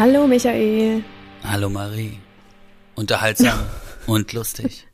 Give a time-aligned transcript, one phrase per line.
[0.00, 1.04] Hallo Michael.
[1.44, 2.12] Hallo Marie.
[2.94, 3.58] Unterhaltsam
[4.06, 4.86] und lustig.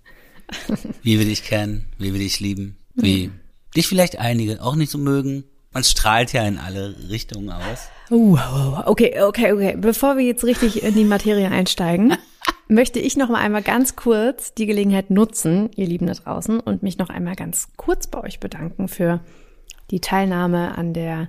[1.01, 3.31] Wie wir dich kennen, wie wir dich lieben, wie
[3.77, 5.45] dich vielleicht einige auch nicht so mögen.
[5.73, 7.89] Man strahlt ja in alle Richtungen aus.
[8.11, 8.37] Uh,
[8.87, 9.77] okay, okay, okay.
[9.79, 12.17] Bevor wir jetzt richtig in die Materie einsteigen,
[12.67, 16.83] möchte ich noch mal einmal ganz kurz die Gelegenheit nutzen, ihr Lieben da draußen, und
[16.83, 19.21] mich noch einmal ganz kurz bei euch bedanken für
[19.91, 21.29] die Teilnahme an der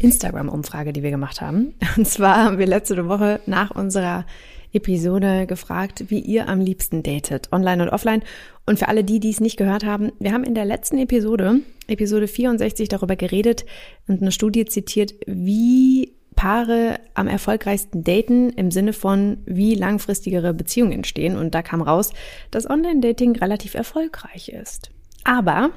[0.00, 1.74] Instagram-Umfrage, die wir gemacht haben.
[1.96, 4.26] Und zwar haben wir letzte Woche nach unserer
[4.72, 8.22] Episode gefragt, wie ihr am liebsten datet, online und offline.
[8.66, 11.60] Und für alle die, die es nicht gehört haben, wir haben in der letzten Episode,
[11.86, 13.64] Episode 64, darüber geredet
[14.08, 20.92] und eine Studie zitiert, wie Paare am erfolgreichsten daten im Sinne von, wie langfristigere Beziehungen
[20.92, 21.36] entstehen.
[21.36, 22.12] Und da kam raus,
[22.50, 24.90] dass Online-Dating relativ erfolgreich ist.
[25.22, 25.70] Aber,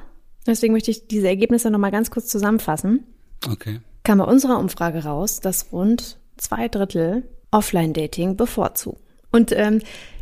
[0.46, 3.04] deswegen möchte ich diese Ergebnisse nochmal ganz kurz zusammenfassen.
[3.46, 3.80] Okay.
[4.04, 9.00] Kam bei unserer Umfrage raus, dass rund zwei Drittel Offline-Dating bevorzugen.
[9.32, 9.80] Und ähm,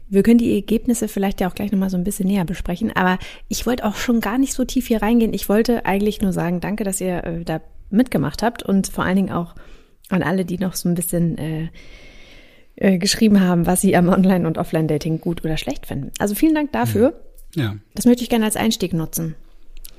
[0.08, 3.18] wir können die Ergebnisse vielleicht ja auch gleich nochmal so ein bisschen näher besprechen, aber
[3.48, 5.34] ich wollte auch schon gar nicht so tief hier reingehen.
[5.34, 9.16] Ich wollte eigentlich nur sagen, danke, dass ihr äh, da mitgemacht habt und vor allen
[9.16, 9.54] Dingen auch
[10.08, 11.68] an alle, die noch so ein bisschen äh,
[12.76, 16.12] äh, geschrieben haben, was sie am Online- und Offline-Dating gut oder schlecht finden.
[16.18, 17.20] Also vielen Dank dafür.
[17.54, 19.34] Ja, Das möchte ich gerne als Einstieg nutzen.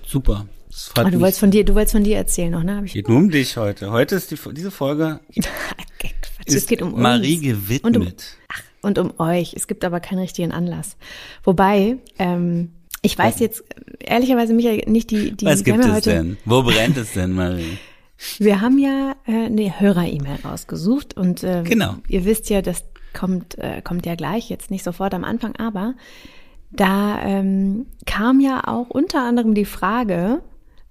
[0.08, 0.48] Super.
[0.70, 2.84] Das freut Aber du wolltest von dir, du wolltest von dir erzählen noch, ne?
[2.84, 3.92] Geht nur um dich heute.
[3.92, 6.14] Heute ist die, diese Folge Quatsch,
[6.46, 7.46] es ist geht um Marie uns.
[7.46, 7.86] gewidmet.
[7.86, 8.08] Und um,
[8.50, 9.54] ach, und um euch.
[9.56, 10.98] Es gibt aber keinen richtigen Anlass.
[11.44, 13.64] Wobei, ähm, ich weiß jetzt
[14.00, 16.38] ehrlicherweise Michael nicht die die Was gibt es denn?
[16.46, 17.78] Wo brennt es denn, Marie?
[18.40, 21.96] Wir haben ja äh, eine Hörer-E-Mail rausgesucht und äh, Genau.
[22.08, 22.84] ihr wisst ja, das
[23.14, 25.94] kommt äh, kommt ja gleich jetzt nicht sofort am Anfang, aber
[26.72, 30.42] da ähm, kam ja auch unter anderem die Frage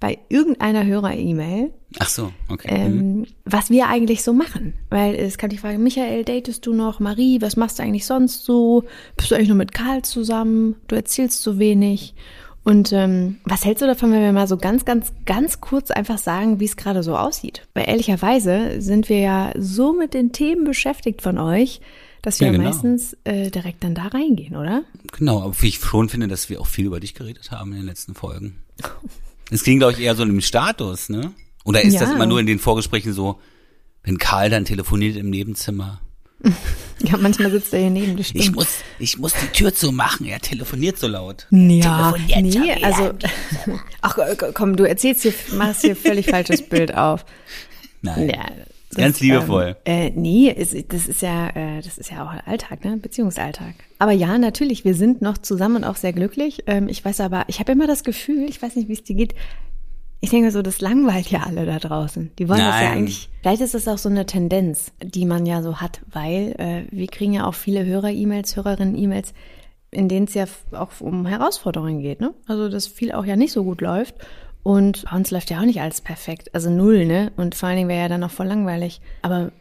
[0.00, 2.88] bei irgendeiner Hörer-E-Mail, Ach so, okay.
[2.88, 2.98] Mhm.
[2.98, 4.74] ähm, was wir eigentlich so machen.
[4.90, 7.00] Weil es kam die Frage, Michael, datest du noch?
[7.00, 8.84] Marie, was machst du eigentlich sonst so?
[9.16, 10.76] Bist du eigentlich nur mit Karl zusammen?
[10.88, 12.14] Du erzählst so wenig.
[12.64, 16.18] Und ähm, was hältst du davon, wenn wir mal so ganz, ganz, ganz kurz einfach
[16.18, 17.62] sagen, wie es gerade so aussieht?
[17.74, 21.80] Weil ehrlicherweise sind wir ja so mit den Themen beschäftigt von euch,
[22.26, 22.64] dass wir Ja, genau.
[22.64, 24.82] meistens äh, direkt dann da reingehen, oder?
[25.16, 27.78] Genau, aber wie ich schon finde, dass wir auch viel über dich geredet haben in
[27.78, 28.56] den letzten Folgen.
[29.50, 31.32] Es ging, glaube ich, eher so um den Status, ne?
[31.64, 32.14] Oder ist das Ja.
[32.16, 33.40] immer nur in den Vorgesprächen so,
[34.02, 36.00] wenn Karl dann telefoniert im Nebenzimmer?
[36.98, 40.40] Ja, manchmal sitzt er hier neben, das Ich muss, ich muss die Tür zumachen, er
[40.40, 41.46] telefoniert so laut.
[41.50, 43.12] Ja, nee, also,
[44.02, 44.18] ach
[44.54, 47.24] komm, du erzählst hier, machst hier völlig falsches Bild auf.
[48.02, 48.28] Nein.
[48.28, 48.46] Ja,
[48.90, 49.76] das, Ganz liebevoll.
[49.84, 53.74] Ähm, äh, nee, ist, das ist ja, äh, das ist ja auch Alltag, ne, Beziehungsalltag.
[53.98, 56.62] Aber ja, natürlich, wir sind noch zusammen und auch sehr glücklich.
[56.66, 59.16] Ähm, ich weiß aber, ich habe immer das Gefühl, ich weiß nicht, wie es dir
[59.16, 59.34] geht.
[60.20, 62.30] Ich denke so, das langweilt ja alle da draußen.
[62.38, 62.98] Die wollen das ja Nein.
[62.98, 63.28] eigentlich.
[63.42, 67.06] Vielleicht ist das auch so eine Tendenz, die man ja so hat, weil äh, wir
[67.08, 69.34] kriegen ja auch viele Hörer-E-Mails, Hörerinnen-E-Mails,
[69.90, 72.34] in denen es ja auch um Herausforderungen geht, ne?
[72.46, 74.14] Also dass viel auch ja nicht so gut läuft.
[74.66, 76.52] Und bei uns läuft ja auch nicht alles perfekt.
[76.52, 77.30] Also null, ne?
[77.36, 79.00] Und vor allen Dingen wäre ja dann auch voll langweilig.
[79.22, 79.52] Aber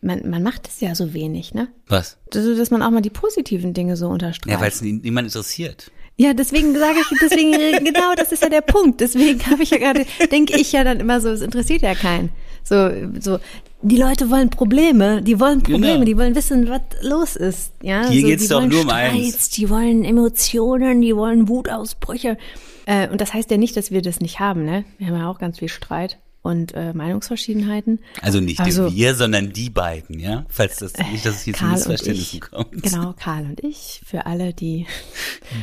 [0.00, 1.68] man, man macht es ja so wenig, ne?
[1.88, 2.16] Was?
[2.34, 4.56] Also, dass man auch mal die positiven Dinge so unterstreicht.
[4.56, 5.90] Ja, weil es niemand interessiert.
[6.16, 7.52] Ja, deswegen sage ich, deswegen,
[7.84, 9.02] genau, das ist ja der Punkt.
[9.02, 12.30] Deswegen habe ich ja gerade, denke ich ja dann immer so, es interessiert ja keinen.
[12.64, 12.90] So,
[13.20, 13.38] so,
[13.82, 16.04] die Leute wollen Probleme, die wollen Probleme, Genau.
[16.06, 17.72] die wollen wissen, was los ist.
[17.82, 19.50] Ja, Hier so, geht's die doch wollen nur um Streits, eins.
[19.50, 22.38] Die wollen Emotionen, die wollen Wutausbrüche.
[22.86, 24.84] Äh, und das heißt ja nicht, dass wir das nicht haben, ne?
[24.98, 27.98] Wir haben ja auch ganz viel Streit und äh, Meinungsverschiedenheiten.
[28.22, 30.46] Also nicht Also- wir, sondern die beiden, ja?
[30.48, 32.50] Falls das nicht, dass es hier zu Karl Missverständnissen ich.
[32.50, 32.82] kommt.
[32.82, 34.86] Genau, Karl und ich, für alle, die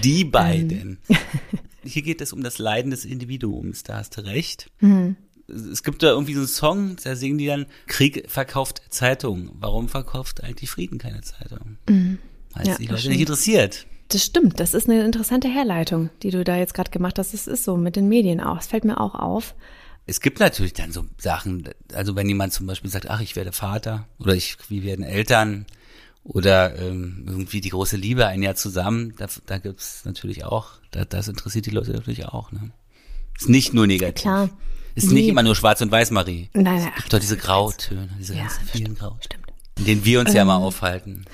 [0.04, 1.00] Die beiden.
[1.86, 4.70] Hier geht es um das Leiden des Individuums, da hast du recht.
[4.80, 5.18] Mhm.
[5.50, 9.52] Es gibt da irgendwie so einen Song, da singen die dann, Krieg verkauft Zeitung.
[9.56, 11.78] Warum verkauft eigentlich Frieden keine Zeitung?
[11.86, 12.18] Weil es Mhm.
[12.66, 13.12] Ja, die Leute stimmt.
[13.14, 13.86] nicht interessiert.
[14.10, 17.34] Das stimmt, das ist eine interessante Herleitung, die du da jetzt gerade gemacht hast.
[17.34, 18.60] Das ist so mit den Medien auch.
[18.60, 19.56] Es fällt mir auch auf.
[20.06, 23.54] Es gibt natürlich dann so Sachen, also wenn jemand zum Beispiel sagt, ach, ich werde
[23.54, 25.66] Vater oder ich, wir werden Eltern
[26.26, 31.06] oder ähm, irgendwie die große Liebe ein Jahr zusammen, da, da gibt's natürlich auch, da,
[31.06, 32.52] das interessiert die Leute natürlich auch.
[32.52, 32.72] Ne?
[33.40, 34.22] Ist nicht nur negativ.
[34.24, 34.50] Klar.
[34.96, 35.14] Ist Nee.
[35.22, 36.50] nicht immer nur schwarz und weiß, Marie.
[36.54, 39.43] Nein, nein, es ach, gibt doch diese Grautöne, diese Ja, ganzen vielen Grautöne, stimmt.
[39.80, 41.26] In denen wir uns ja mal aufhalten.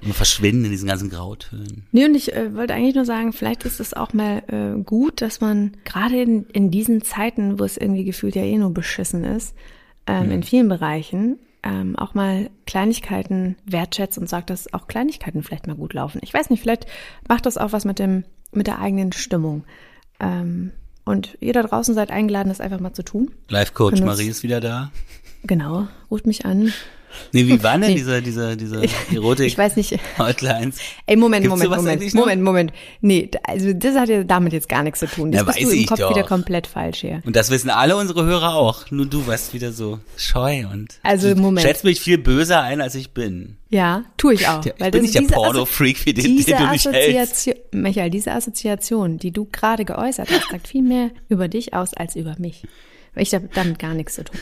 [0.00, 1.86] Wir verschwinden in diesen ganzen Grautönen.
[1.92, 5.22] Nee, und ich äh, wollte eigentlich nur sagen, vielleicht ist es auch mal äh, gut,
[5.22, 9.22] dass man gerade in, in diesen Zeiten, wo es irgendwie gefühlt ja eh nur beschissen
[9.22, 9.54] ist,
[10.08, 15.68] ähm, in vielen Bereichen, ähm, auch mal Kleinigkeiten wertschätzt und sagt, dass auch Kleinigkeiten vielleicht
[15.68, 16.20] mal gut laufen.
[16.22, 16.86] Ich weiß nicht, vielleicht
[17.28, 19.62] macht das auch was mit dem, mit der eigenen Stimmung.
[20.18, 20.72] Ähm,
[21.04, 23.30] und ihr da draußen seid eingeladen, das einfach mal zu tun.
[23.48, 24.90] Life Coach Marie ist wieder da.
[25.44, 26.72] Genau, ruft mich an.
[27.32, 28.82] Nee, wie waren denn diese, diese, diese
[29.14, 29.46] Erotik?
[29.46, 29.98] Ich weiß nicht.
[30.18, 30.76] Hotlines.
[31.06, 32.14] Ey, Moment, Gibt's Moment, Moment?
[32.14, 32.72] Moment, Moment.
[33.00, 35.32] Nee, also das hat ja damit jetzt gar nichts zu tun.
[35.32, 36.10] Das bist weiß du im Kopf doch.
[36.10, 37.22] wieder komplett falsch hier.
[37.24, 38.90] Und das wissen alle unsere Hörer auch.
[38.90, 41.66] Nur du warst wieder so scheu und Also, Moment.
[41.66, 43.56] schätzt mich viel böser ein, als ich bin.
[43.68, 44.64] Ja, tue ich auch.
[44.64, 47.50] Ja, ich weil bin nicht der Porno-Freak, für den, den du nicht hältst.
[47.72, 52.14] Michael, diese Assoziation, die du gerade geäußert hast, sagt viel mehr über dich aus als
[52.14, 52.62] über mich.
[53.14, 54.38] Weil ich habe damit gar nichts zu tun.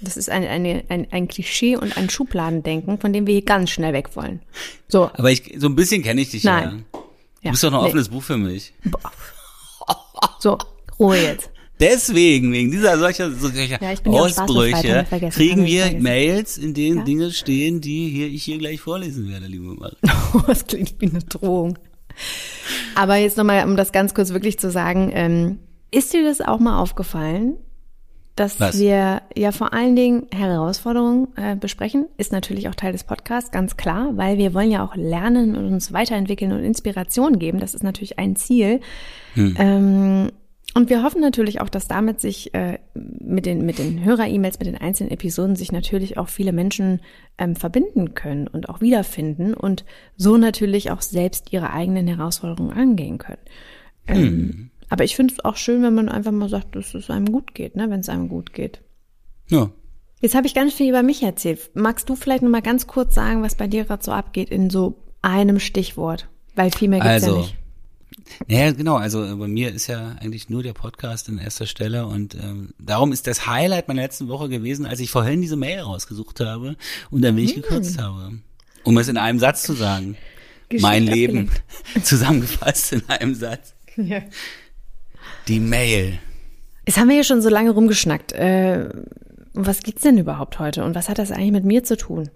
[0.00, 3.70] Das ist ein, eine, ein, ein Klischee und ein Schubladendenken, von dem wir hier ganz
[3.70, 4.40] schnell weg wollen.
[4.86, 6.84] So, Aber ich, so ein bisschen kenne ich dich Nein.
[6.92, 7.00] ja.
[7.00, 7.02] ja.
[7.42, 7.86] Du bist doch ein nee.
[7.86, 8.72] offenes Buch für mich.
[10.38, 10.56] So,
[10.98, 11.50] Ruhe jetzt.
[11.80, 15.92] Deswegen, wegen dieser solcher, solcher Ja, Ausbrüche, kriegen wir.
[16.00, 17.04] Mails, in denen Ja.
[17.04, 19.96] Dinge stehen, die hier, ich hier gleich vorlesen werde, liebe Marie.
[20.46, 21.78] das klingt wie eine Drohung.
[22.96, 25.58] Aber jetzt nochmal, um das ganz kurz wirklich zu sagen, ähm,
[25.92, 27.54] ist dir das auch mal aufgefallen,
[28.38, 28.78] dass Was?
[28.78, 32.06] wir ja vor allen Dingen Herausforderungen äh, besprechen?
[32.16, 35.66] Ist natürlich auch Teil des Podcasts, ganz klar, weil wir wollen ja auch lernen und
[35.66, 37.58] uns weiterentwickeln und Inspiration geben.
[37.60, 38.80] Das ist natürlich ein Ziel.
[39.36, 40.30] Ähm,
[40.74, 44.68] und wir hoffen natürlich auch, dass damit sich äh, mit den, mit den Hörer-E-Mails, mit
[44.68, 47.00] den einzelnen Episoden sich natürlich auch viele Menschen
[47.38, 49.84] ähm, verbinden können und auch wiederfinden und
[50.16, 53.40] so natürlich auch selbst ihre eigenen Herausforderungen angehen können.
[54.06, 57.30] Ähm, Aber ich finde es auch schön, wenn man einfach mal sagt, dass es einem
[57.30, 58.80] gut geht, ne, wenn es einem gut geht.
[59.48, 59.70] Ja.
[60.20, 61.70] Jetzt habe ich ganz viel über mich erzählt.
[61.74, 64.68] Magst du vielleicht noch mal ganz kurz sagen, was bei dir gerade so abgeht in
[64.70, 66.28] so einem Stichwort?
[66.56, 67.56] Weil viel mehr gibt's ja Also, nicht.
[68.48, 68.96] ja, genau.
[68.96, 72.74] Also äh, bei mir ist ja eigentlich nur der Podcast an erster Stelle und ähm,
[72.80, 76.76] darum ist das Highlight meiner letzten Woche gewesen, als ich vorhin diese Mail rausgesucht habe
[77.10, 77.36] und ein Hm.
[77.36, 78.32] wenig gekürzt habe.
[78.84, 80.16] Um es in einem Satz zu sagen.
[80.68, 81.50] Geschickt mein Leben
[82.02, 83.74] zusammengefasst in einem Satz.
[83.96, 84.22] Ja.
[85.48, 86.18] Die Mail.
[86.86, 88.32] Jetzt haben wir hier schon so lange rumgeschnackt.
[88.32, 88.88] Äh,
[89.54, 92.30] was gibt's denn überhaupt heute und was hat das eigentlich mit mir zu tun?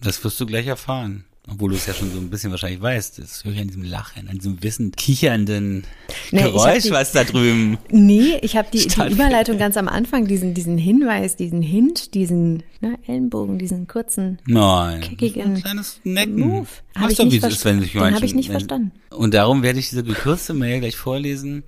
[0.00, 1.24] Das wirst du gleich erfahren.
[1.48, 3.20] Obwohl du es ja schon so ein bisschen wahrscheinlich weißt.
[3.20, 5.84] Das höre ich an diesem Lachen, an diesem wissend kichernden
[6.32, 7.78] Nee, Geräusch, die- was da drüben.
[7.88, 9.12] Nee, ich habe die, die.
[9.12, 15.02] Überleitung ganz am Anfang, diesen, diesen Hinweis, diesen Hint, diesen ne, Ellenbogen, diesen kurzen Nein.
[15.02, 16.40] Kickigen Ein kleines Necken.
[16.40, 16.66] Move.
[16.96, 17.92] Hab Weißt ich doch, nicht wie es ist, wenn sich.
[17.92, 18.90] Den hab manche- ich nicht wenn- verstanden.
[19.10, 21.62] Und darum werde ich diese gekürzte Mail gleich vorlesen.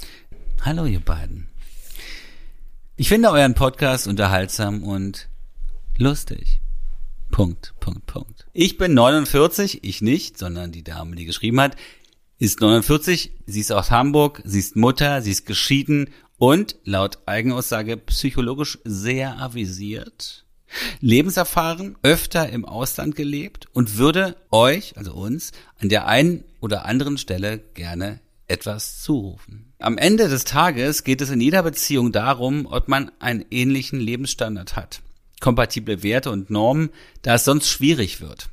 [0.62, 1.48] Hallo, ihr beiden.
[2.96, 5.28] Ich finde euren Podcast unterhaltsam und
[5.96, 6.60] lustig.
[7.30, 8.46] Punkt, Punkt, Punkt.
[8.52, 11.76] Ich bin 49, ich nicht, sondern die Dame, die geschrieben hat,
[12.38, 17.96] ist 49, sie ist aus Hamburg, sie ist Mutter, sie ist geschieden und laut Eigenaussage
[17.96, 20.44] psychologisch sehr avisiert,
[21.00, 27.16] lebenserfahren, öfter im Ausland gelebt und würde euch, also uns, an der einen oder anderen
[27.16, 28.18] Stelle gerne
[28.48, 29.67] etwas zurufen.
[29.80, 34.74] Am Ende des Tages geht es in jeder Beziehung darum, ob man einen ähnlichen Lebensstandard
[34.74, 35.02] hat,
[35.40, 36.90] kompatible Werte und Normen,
[37.22, 38.48] da es sonst schwierig wird.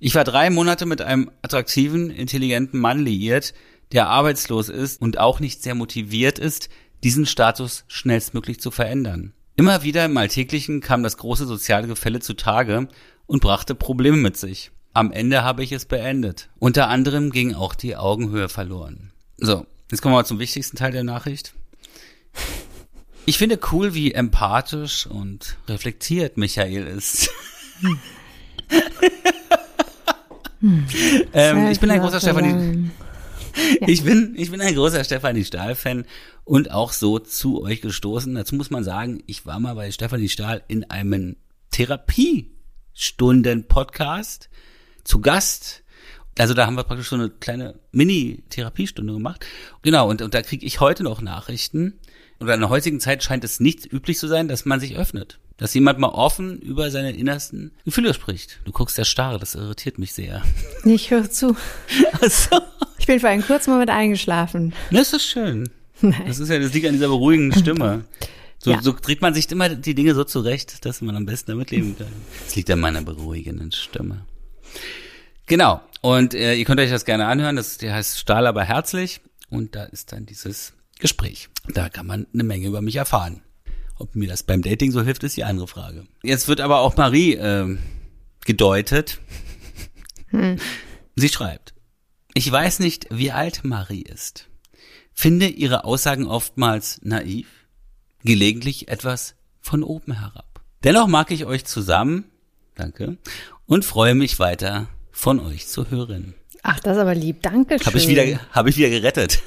[0.00, 3.54] Ich war drei Monate mit einem attraktiven, intelligenten Mann liiert,
[3.92, 6.68] der arbeitslos ist und auch nicht sehr motiviert ist,
[7.04, 9.34] diesen Status schnellstmöglich zu verändern.
[9.54, 12.88] Immer wieder im Alltäglichen kam das große soziale Gefälle zutage
[13.26, 14.72] und brachte Probleme mit sich.
[14.92, 16.50] Am Ende habe ich es beendet.
[16.58, 19.12] Unter anderem ging auch die Augenhöhe verloren.
[19.38, 21.54] So, jetzt kommen wir mal zum wichtigsten Teil der Nachricht.
[23.24, 27.30] Ich finde cool, wie empathisch und reflektiert Michael ist.
[31.32, 32.90] ähm, ich bin ein großer Stefanie.
[33.86, 36.04] Ich bin, ich bin ein großer Stefanie Stahl-Fan
[36.44, 38.34] und auch so zu euch gestoßen.
[38.34, 41.36] Dazu muss man sagen, ich war mal bei Stefanie Stahl in einem
[41.70, 44.50] Therapiestunden-Podcast
[45.04, 45.84] zu Gast.
[46.38, 49.44] Also da haben wir praktisch so eine kleine Mini-Therapiestunde gemacht.
[49.82, 51.94] Genau, und, und da kriege ich heute noch Nachrichten.
[52.40, 55.38] Oder in der heutigen Zeit scheint es nicht üblich zu sein, dass man sich öffnet.
[55.56, 58.60] Dass jemand mal offen über seine innersten Gefühle spricht.
[58.66, 60.42] Du guckst sehr starr, das irritiert mich sehr.
[60.84, 61.56] Ich höre zu.
[62.20, 62.60] Also,
[62.98, 64.74] Ich bin für einen kurzen Moment eingeschlafen.
[64.90, 65.70] das ist schön.
[66.26, 68.04] Das ist ja, das liegt an dieser beruhigenden Stimme.
[68.58, 68.82] So, Ja.
[68.82, 71.96] so dreht man sich immer die Dinge so zurecht, dass man am besten damit leben
[71.96, 72.08] kann.
[72.46, 74.26] Es liegt an meiner beruhigenden Stimme.
[75.46, 75.80] Genau.
[76.02, 77.56] Und äh, ihr könnt euch das gerne anhören.
[77.56, 79.20] Das der heißt Stahl aber herzlich.
[79.48, 81.48] Und da ist dann dieses Gespräch.
[81.68, 83.42] Da kann man eine Menge über mich erfahren.
[83.98, 86.06] Ob mir das beim Dating so hilft, ist die andere Frage.
[86.22, 87.78] Jetzt wird aber auch Marie ähm,
[88.44, 89.18] gedeutet.
[91.16, 91.74] Sie schreibt,
[92.34, 94.48] ich weiß nicht, wie alt Marie ist.
[95.12, 97.48] Finde ihre Aussagen oftmals naiv,
[98.22, 100.60] gelegentlich etwas von oben herab.
[100.84, 102.24] Dennoch mag ich euch zusammen,
[102.74, 103.16] danke,
[103.64, 106.34] und freue mich weiter von euch zu hören.
[106.62, 107.40] Ach, das ist aber lieb.
[107.40, 107.86] Danke schön.
[107.86, 109.40] Habe ich wieder, habe ich wieder gerettet.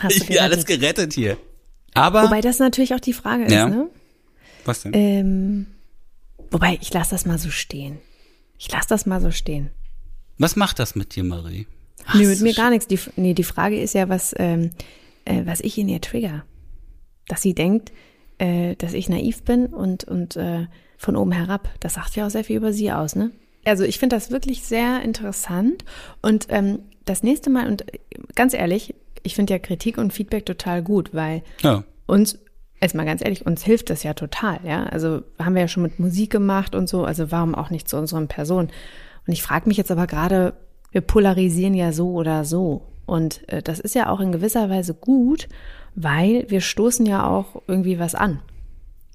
[0.00, 0.96] Hast du ich wieder alles gerettet.
[0.96, 1.38] gerettet hier.
[1.94, 3.68] Aber Wobei das natürlich auch die Frage ist, Ja.
[3.68, 3.88] ne?
[4.66, 4.92] was denn?
[4.94, 5.66] Ähm,
[6.50, 7.98] Wobei, ich lasse das mal so stehen.
[8.58, 9.70] Ich lasse das mal so stehen.
[10.36, 11.66] Was macht das mit dir, Marie?
[12.06, 12.86] Ach, nee, mit mir gar nichts.
[12.86, 14.70] Die, nee, die Frage ist ja, was, ähm,
[15.24, 16.44] äh, was ich in ihr trigger.
[17.28, 17.92] Dass sie denkt,
[18.36, 20.66] äh, dass ich naiv bin und, und äh,
[20.98, 21.68] von oben herab.
[21.80, 23.30] Das sagt ja auch sehr viel über sie aus, ne?
[23.64, 25.84] Also ich finde das wirklich sehr interessant.
[26.22, 27.84] Und ähm, das nächste Mal, und
[28.34, 31.84] ganz ehrlich, ich finde ja Kritik und Feedback total gut, weil ja.
[32.06, 32.38] uns,
[32.80, 34.84] jetzt mal ganz ehrlich, uns hilft das ja total, ja.
[34.84, 37.96] Also haben wir ja schon mit Musik gemacht und so, also warum auch nicht zu
[37.96, 38.70] unseren Personen?
[39.26, 40.54] Und ich frage mich jetzt aber gerade,
[40.90, 42.82] wir polarisieren ja so oder so.
[43.06, 45.48] Und äh, das ist ja auch in gewisser Weise gut,
[45.94, 48.40] weil wir stoßen ja auch irgendwie was an.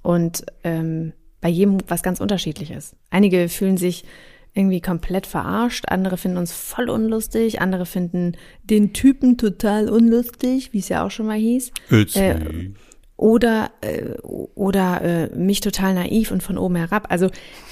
[0.01, 2.95] Und ähm, bei jedem was ganz unterschiedliches.
[3.09, 4.05] Einige fühlen sich
[4.53, 8.33] irgendwie komplett verarscht, andere finden uns voll unlustig, andere finden
[8.63, 11.71] den Typen total unlustig, wie es ja auch schon mal hieß.
[11.89, 12.69] Äh,
[13.17, 17.07] oder äh, oder äh, mich total naiv und von oben herab.
[17.09, 17.27] Also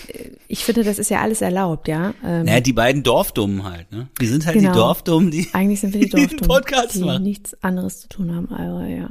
[0.07, 2.13] äh, ich finde, das ist ja alles erlaubt, ja.
[2.23, 4.07] Ähm, naja, die beiden Dorfdummen halt, ne?
[4.19, 4.71] Die sind halt genau.
[4.71, 7.23] die Dorfdummen, die eigentlich sind wir die Dorfdummen, Podcast die machen.
[7.23, 9.09] nichts anderes zu tun haben, aber ja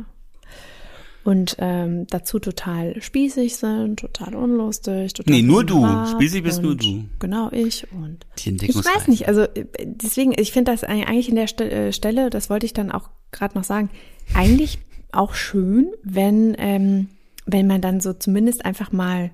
[1.25, 5.87] und ähm, dazu total spießig sind, total unlustig, total Nee, nur du.
[6.07, 7.05] Spießig bist nur du.
[7.19, 11.61] Genau, ich und ich weiß nicht, also äh, deswegen, ich finde das eigentlich in der
[11.61, 13.91] äh, Stelle, das wollte ich dann auch gerade noch sagen,
[14.35, 14.79] eigentlich
[15.13, 17.09] auch schön, wenn ähm,
[17.47, 19.31] wenn man dann so zumindest einfach mal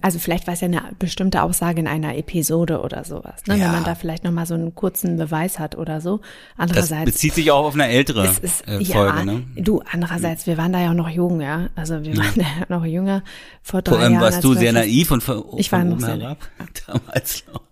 [0.00, 3.56] also vielleicht war es ja eine bestimmte Aussage in einer Episode oder sowas, ne?
[3.56, 3.66] Ja.
[3.66, 6.20] wenn man da vielleicht noch mal so einen kurzen Beweis hat oder so.
[6.56, 9.42] Andererseits das bezieht sich auch auf eine ältere ist, äh, Folge, ja, ne?
[9.56, 12.42] Du, andererseits, wir waren da ja auch noch jung, ja, also wir waren ja.
[12.42, 13.22] da ja noch jünger
[13.62, 15.96] vor drei Vor allem Jahren, warst du sehr naiv und von, ich war von noch
[15.96, 16.38] oben herab
[16.86, 17.62] damals noch.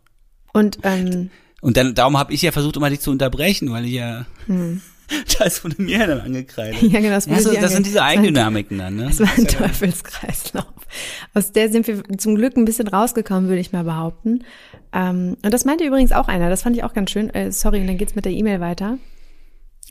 [0.52, 3.92] Und ähm, und dann darum habe ich ja versucht, immer dich zu unterbrechen, weil ich
[3.92, 4.80] ja hm.
[5.38, 6.82] Das wurde mir dann angekreidet.
[6.82, 7.10] Ja, genau.
[7.10, 9.06] Das, ja, so, das sind diese Eigendynamiken dann, ne?
[9.06, 10.66] Das war ein Teufelskreislauf.
[11.34, 14.44] Aus der sind wir zum Glück ein bisschen rausgekommen, würde ich mal behaupten.
[14.92, 17.30] Ähm, und das meinte übrigens auch einer, das fand ich auch ganz schön.
[17.30, 18.98] Äh, sorry, und dann geht's mit der E-Mail weiter.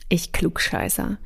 [0.08, 1.18] Ich Klugscheißer.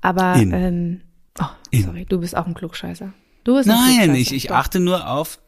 [0.00, 0.52] Aber, In.
[0.52, 1.00] ähm,
[1.40, 1.84] oh, In.
[1.84, 3.12] sorry, du bist auch ein Klugscheißer.
[3.44, 5.38] Du bist ein Nein, ich, ich achte nur auf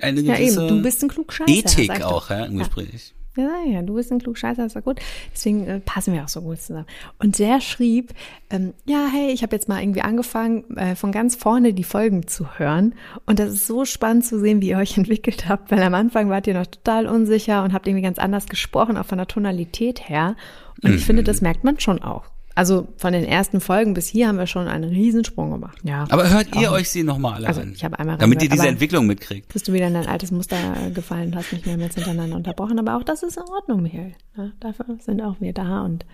[0.00, 3.13] eine gewisse ja, eben, du bist ein Klugscheißer, Ethik auch, ja, im Gespräch.
[3.36, 5.00] Ja, ja, du bist ein Klugscheißer, das war gut.
[5.32, 6.86] Deswegen äh, passen wir auch so gut zusammen.
[7.18, 8.12] Und der schrieb,
[8.48, 12.28] ähm, ja, hey, ich habe jetzt mal irgendwie angefangen, äh, von ganz vorne die Folgen
[12.28, 12.94] zu hören.
[13.26, 16.30] Und das ist so spannend zu sehen, wie ihr euch entwickelt habt, weil am Anfang
[16.30, 20.08] wart ihr noch total unsicher und habt irgendwie ganz anders gesprochen, auch von der Tonalität
[20.08, 20.36] her.
[20.82, 20.96] Und mhm.
[20.96, 22.33] ich finde, das merkt man schon auch.
[22.54, 25.78] Also von den ersten Folgen bis hier haben wir schon einen Riesensprung gemacht.
[25.82, 26.06] Ja.
[26.10, 27.72] Aber hört ihr euch sie nochmal alle also, an?
[27.74, 29.52] Ich habe einmal Damit ihr diese Entwicklung mitkriegt.
[29.52, 30.56] Bist du wieder in dein altes Muster
[30.94, 32.78] gefallen und hast mich mehrmals hintereinander unterbrochen.
[32.78, 34.12] Aber auch das ist in Ordnung, Michael.
[34.36, 36.04] Ja, dafür sind auch wir da und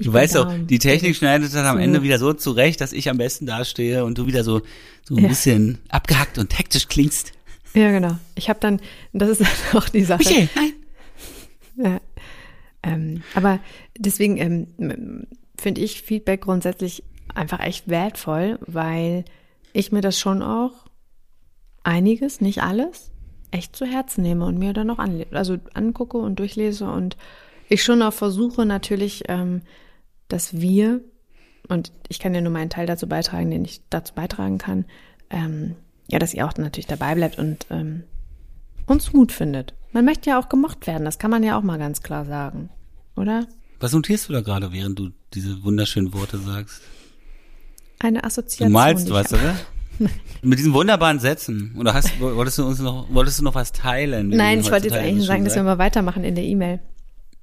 [0.00, 3.18] Du weißt doch, die Technik schneidet dann am Ende wieder so zurecht, dass ich am
[3.18, 4.62] besten dastehe und du wieder so,
[5.04, 5.28] so ein ja.
[5.28, 7.32] bisschen abgehackt und hektisch klingst.
[7.74, 8.16] Ja, genau.
[8.34, 8.80] Ich habe dann,
[9.12, 10.18] das ist auch die Sache.
[10.18, 10.72] Michael, nein.
[11.76, 12.00] Ja.
[12.82, 13.60] Ähm, aber
[13.96, 15.26] deswegen, ähm,
[15.60, 19.24] finde ich Feedback grundsätzlich einfach echt wertvoll, weil
[19.72, 20.72] ich mir das schon auch
[21.82, 23.10] einiges, nicht alles,
[23.50, 27.16] echt zu Herzen nehme und mir dann auch an, also angucke und durchlese und
[27.68, 29.62] ich schon auch versuche natürlich, ähm,
[30.28, 31.00] dass wir,
[31.68, 34.86] und ich kann ja nur meinen Teil dazu beitragen, den ich dazu beitragen kann,
[35.30, 35.76] ähm,
[36.08, 38.04] ja, dass ihr auch natürlich dabei bleibt und ähm,
[38.86, 39.74] uns gut findet.
[39.92, 42.70] Man möchte ja auch gemocht werden, das kann man ja auch mal ganz klar sagen,
[43.14, 43.46] oder?
[43.80, 46.82] Was notierst du da gerade, während du diese wunderschönen Worte sagst?
[47.98, 48.68] Eine Assoziation.
[48.68, 49.58] Du malst was, oder?
[50.42, 51.74] Mit diesen wunderbaren Sätzen.
[51.78, 54.28] Oder hast, wolltest du uns noch, wolltest du noch was teilen?
[54.28, 56.80] Nein, ich wollte jetzt eigentlich sagen, dass wir mal weitermachen in der E-Mail.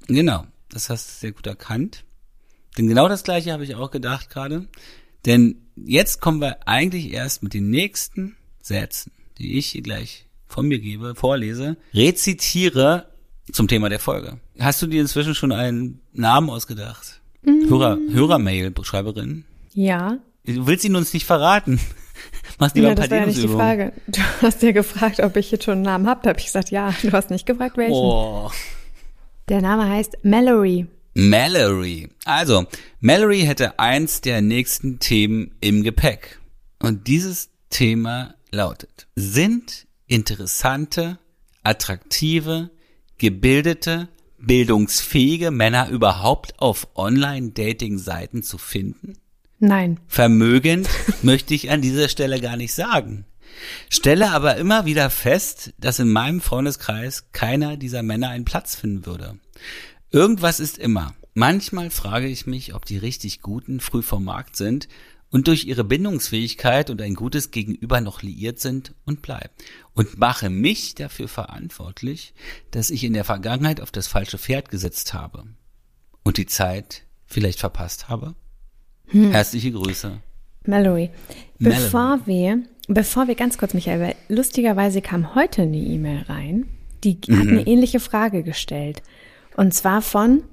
[0.08, 0.46] Genau.
[0.70, 2.04] Das hast du sehr gut erkannt.
[2.78, 4.68] Denn genau das Gleiche habe ich auch gedacht gerade.
[5.26, 10.68] Denn jetzt kommen wir eigentlich erst mit den nächsten Sätzen, die ich hier gleich von
[10.68, 13.08] mir gebe, vorlese, rezitiere
[13.52, 14.40] zum Thema der Folge.
[14.60, 17.22] Hast du dir inzwischen schon einen Namen ausgedacht?
[17.44, 17.70] Mhm.
[17.70, 19.46] Hörer, Hörermail-Schreiberin?
[19.74, 20.18] Ja.
[20.46, 21.80] Du willst ihn uns nicht verraten.
[22.60, 23.94] Machst lieber ja, das war ja nicht die Frage.
[24.08, 26.22] Du hast ja gefragt, ob ich jetzt schon einen Namen habe.
[26.24, 26.94] Da habe ich gesagt, ja.
[27.02, 27.94] Du hast nicht gefragt, welchen.
[27.94, 28.50] Oh.
[29.50, 30.88] Der Name heißt Mallory.
[31.14, 32.10] Mallory.
[32.26, 32.66] Also,
[33.00, 36.40] Mallory hätte eins der nächsten Themen im Gepäck.
[36.80, 41.18] Und dieses Thema lautet, sind interessante,
[41.64, 42.70] attraktive,
[43.18, 44.10] gebildete,
[44.40, 49.18] bildungsfähige Männer überhaupt auf Online-Dating-Seiten zu finden?
[49.60, 50.00] Nein.
[50.08, 50.88] Vermögend
[51.24, 53.26] möchte ich an dieser Stelle gar nicht sagen.
[53.90, 59.06] Stelle aber immer wieder fest, dass in meinem Freundeskreis keiner dieser Männer einen Platz finden
[59.06, 59.40] würde.
[60.12, 61.16] Irgendwas ist immer.
[61.34, 64.88] Manchmal frage ich mich, ob die richtig Guten früh vom Markt sind
[65.32, 69.50] und durch ihre Bindungsfähigkeit und ein gutes Gegenüber noch liiert sind und bleiben.
[69.94, 72.34] Und mache mich dafür verantwortlich,
[72.72, 75.44] dass ich in der Vergangenheit auf das falsche Pferd gesetzt habe
[76.24, 78.36] und die Zeit vielleicht verpasst habe.
[79.08, 79.32] Hm.
[79.32, 80.22] Herzliche Grüße.
[80.66, 81.10] Mallory,
[81.60, 86.68] bevor wir, bevor wir ganz kurz, Michael, weil lustigerweise kam heute eine E-Mail rein,
[87.04, 87.40] die mhm.
[87.40, 89.02] hat eine ähnliche Frage gestellt.
[89.56, 90.44] Und zwar von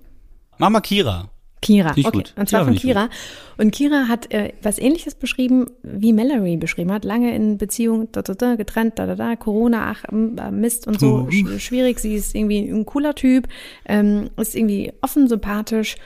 [0.59, 1.31] Mama Kira.
[1.65, 2.03] Kira, okay.
[2.03, 2.35] Gut.
[2.37, 3.09] Und zwar Kira von Kira.
[3.57, 7.05] Und Kira hat äh, was ähnliches beschrieben, wie Mallory beschrieben hat.
[7.05, 11.01] Lange in Beziehung, da, da, da, getrennt, da, da, da, Corona, ach, äh, Mist und
[11.01, 12.01] so, sch schwierig.
[12.01, 13.49] Sie ist irgendwie ein cooler Typ,
[13.87, 15.97] ähm, ist irgendwie offen, sympathisch.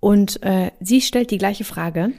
[0.00, 2.12] Und äh, sie stellt die gleiche Frage.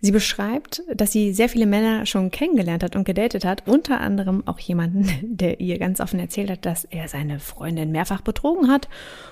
[0.00, 4.46] Sie beschreibt, dass sie sehr viele Männer schon kennengelernt hat und gedatet hat, unter anderem
[4.46, 8.88] auch jemanden, der ihr ganz offen erzählt hat, dass er seine Freundin mehrfach betrogen hat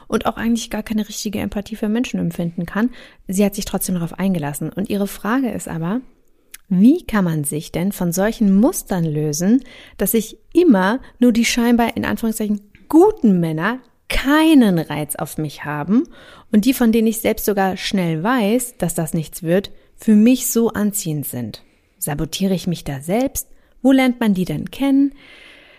[0.08, 2.90] und auch eigentlich gar keine richtige Empathie für Menschen empfinden kann.
[3.28, 4.70] Sie hat sich trotzdem darauf eingelassen.
[4.72, 6.00] Und ihre Frage ist aber,
[6.68, 9.62] wie kann man sich denn von solchen Mustern lösen,
[9.98, 16.04] dass sich immer nur die scheinbar in Anführungszeichen guten Männer keinen Reiz auf mich haben
[16.52, 19.70] und die, von denen ich selbst sogar schnell weiß, dass das nichts wird,
[20.04, 21.62] für mich so anziehend sind?
[21.98, 23.48] Sabotiere ich mich da selbst?
[23.80, 25.14] Wo lernt man die denn kennen?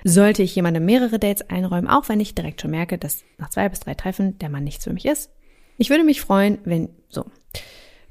[0.03, 3.70] Sollte ich jemandem mehrere Dates einräumen, auch wenn ich direkt schon merke, dass nach zwei
[3.70, 5.29] bis drei Treffen der Mann nichts für mich ist?
[5.77, 7.25] Ich würde mich freuen, wenn, so,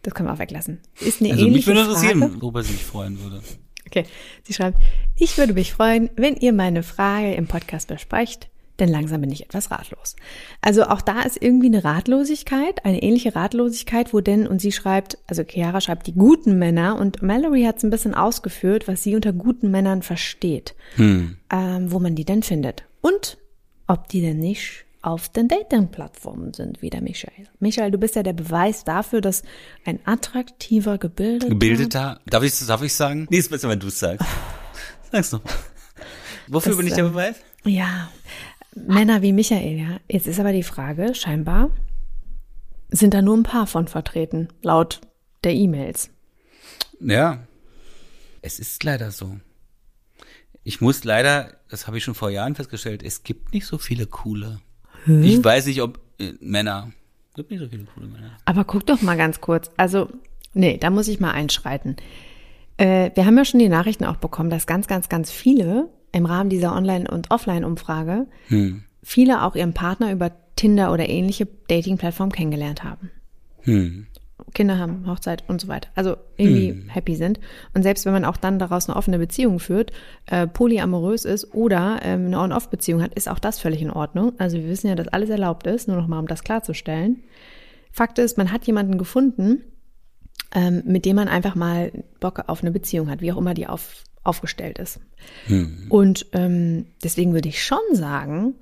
[0.02, 0.78] das können wir auch weglassen.
[1.00, 3.42] Ist eine also ähnliche mich würde interessieren, worüber sie sich freuen würde.
[3.88, 4.04] Okay,
[4.44, 4.78] sie schreibt,
[5.16, 9.44] ich würde mich freuen, wenn ihr meine Frage im Podcast besprecht denn langsam bin ich
[9.44, 10.16] etwas ratlos.
[10.60, 15.18] Also auch da ist irgendwie eine Ratlosigkeit, eine ähnliche Ratlosigkeit, wo denn, und sie schreibt,
[15.26, 19.14] also Chiara schreibt die guten Männer und Mallory hat es ein bisschen ausgeführt, was sie
[19.14, 21.36] unter guten Männern versteht, hm.
[21.52, 22.84] ähm, wo man die denn findet.
[23.00, 23.38] Und
[23.86, 27.46] ob die denn nicht auf den Dating-Plattformen sind, wie der Michael.
[27.60, 29.42] Michael, du bist ja der Beweis dafür, dass
[29.84, 31.50] ein attraktiver, gebildeter...
[31.50, 33.26] Gebildeter, darf ich, darf ich sagen?
[33.28, 34.26] Nee, ist besser, wenn du es sagst.
[35.12, 35.42] Sag's noch.
[36.48, 37.36] Wofür das, bin ich der ähm, Beweis?
[37.64, 38.08] Ja,
[38.74, 40.00] Männer wie Michael, ja.
[40.08, 41.70] Jetzt ist aber die Frage, scheinbar
[42.90, 45.00] sind da nur ein paar von vertreten, laut
[45.42, 46.10] der E-Mails.
[47.00, 47.46] Ja,
[48.42, 49.36] es ist leider so.
[50.62, 54.06] Ich muss leider, das habe ich schon vor Jahren festgestellt, es gibt nicht so viele
[54.06, 54.60] coole.
[55.04, 55.22] Hm?
[55.22, 56.92] Ich weiß nicht, ob äh, Männer,
[57.30, 58.38] es gibt nicht so viele coole Männer.
[58.44, 60.08] Aber guck doch mal ganz kurz, also,
[60.54, 61.96] nee, da muss ich mal einschreiten.
[62.76, 66.26] Äh, wir haben ja schon die Nachrichten auch bekommen, dass ganz, ganz, ganz viele im
[66.26, 68.84] Rahmen dieser Online- und Offline-Umfrage hm.
[69.02, 73.10] viele auch ihren Partner über Tinder oder ähnliche Dating-Plattformen kennengelernt haben.
[73.62, 74.06] Hm.
[74.52, 75.88] Kinder haben, Hochzeit und so weiter.
[75.94, 76.88] Also irgendwie hm.
[76.88, 77.40] happy sind.
[77.74, 79.92] Und selbst wenn man auch dann daraus eine offene Beziehung führt,
[80.26, 84.32] äh, polyamorös ist oder ähm, eine On-Off-Beziehung hat, ist auch das völlig in Ordnung.
[84.38, 87.24] Also wir wissen ja, dass alles erlaubt ist, nur noch mal, um das klarzustellen.
[87.90, 89.62] Fakt ist, man hat jemanden gefunden,
[90.54, 93.66] ähm, mit dem man einfach mal Bock auf eine Beziehung hat, wie auch immer die
[93.66, 95.00] auf, aufgestellt ist.
[95.46, 95.86] Hm.
[95.88, 98.54] Und ähm, deswegen würde ich schon sagen,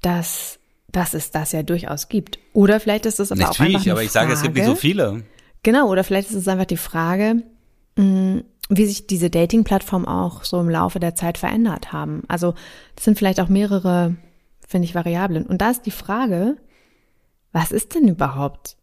[0.00, 0.58] dass,
[0.90, 2.38] dass es das ja durchaus gibt.
[2.52, 4.56] Oder vielleicht ist es aber Natürlich, auch einfach eine aber ich Frage, sage, es gibt
[4.56, 5.22] nicht so viele.
[5.62, 7.42] Genau, oder vielleicht ist es einfach die Frage,
[7.96, 12.22] mh, hm, wie sich diese Dating-Plattformen auch so im Laufe der Zeit verändert haben.
[12.28, 12.54] Also
[12.94, 14.16] das sind vielleicht auch mehrere,
[14.66, 15.46] finde ich, Variablen.
[15.46, 16.56] Und da ist die Frage,
[17.52, 18.76] was ist denn überhaupt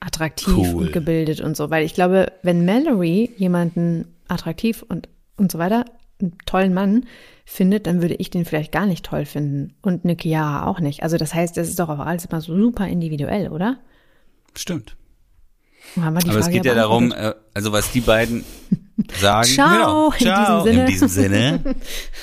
[0.00, 0.86] attraktiv cool.
[0.86, 1.70] und gebildet und so?
[1.70, 5.08] Weil ich glaube, wenn Mallory jemanden attraktiv und
[5.42, 5.84] und so weiter,
[6.20, 7.04] einen tollen Mann
[7.44, 9.74] findet, dann würde ich den vielleicht gar nicht toll finden.
[9.82, 11.02] Und eine Chiara auch nicht.
[11.02, 13.78] Also das heißt, das ist doch auch alles immer so super individuell, oder?
[14.54, 14.96] Stimmt.
[16.00, 18.44] Aber es geht ja darum, äh, also was die beiden
[19.20, 19.48] sagen.
[19.48, 20.62] Ciao, genau.
[20.62, 20.64] Ciao.
[20.64, 21.62] In diesem Sinne.
[21.64, 21.74] In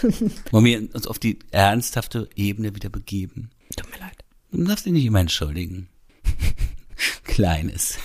[0.01, 3.49] diesem Sinne wollen wir uns auf die ernsthafte Ebene wieder begeben.
[3.75, 4.23] Tut mir leid.
[4.51, 5.89] Du darfst dich nicht immer entschuldigen.
[7.25, 7.99] Kleines.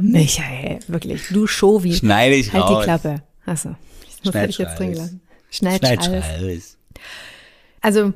[0.00, 1.94] Michael, wirklich, du Shovi.
[1.94, 2.78] Schneide ich halt raus.
[2.78, 3.22] die Klappe.
[3.46, 3.76] Achso,
[4.24, 5.20] das hätte ich jetzt drin gelassen.
[5.50, 6.78] Schneid, Schneid alles.
[7.80, 8.12] Also,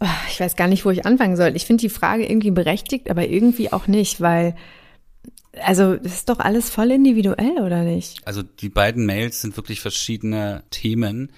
[0.00, 1.56] oh, ich weiß gar nicht, wo ich anfangen soll.
[1.56, 4.54] Ich finde die Frage irgendwie berechtigt, aber irgendwie auch nicht, weil,
[5.60, 8.26] also, das ist doch alles voll individuell, oder nicht?
[8.26, 11.32] Also, die beiden Mails sind wirklich verschiedene Themen,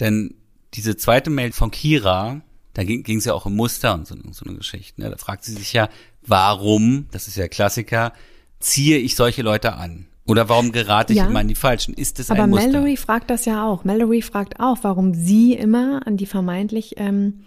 [0.00, 0.34] denn
[0.74, 2.42] diese zweite Mail von Kira,
[2.74, 5.00] da ging es ja auch um Muster und so, so eine Geschichte.
[5.00, 5.10] Ne?
[5.10, 5.88] Da fragt sie sich ja,
[6.22, 8.12] warum, das ist ja Klassiker,
[8.60, 10.06] ziehe ich solche Leute an?
[10.26, 11.94] Oder warum gerate ich ja, immer an die Falschen?
[11.94, 12.66] Ist das aber ein Muster?
[12.66, 13.84] Aber Mallory fragt das ja auch.
[13.84, 17.46] Mallory fragt auch, warum sie immer an die vermeintlich ähm,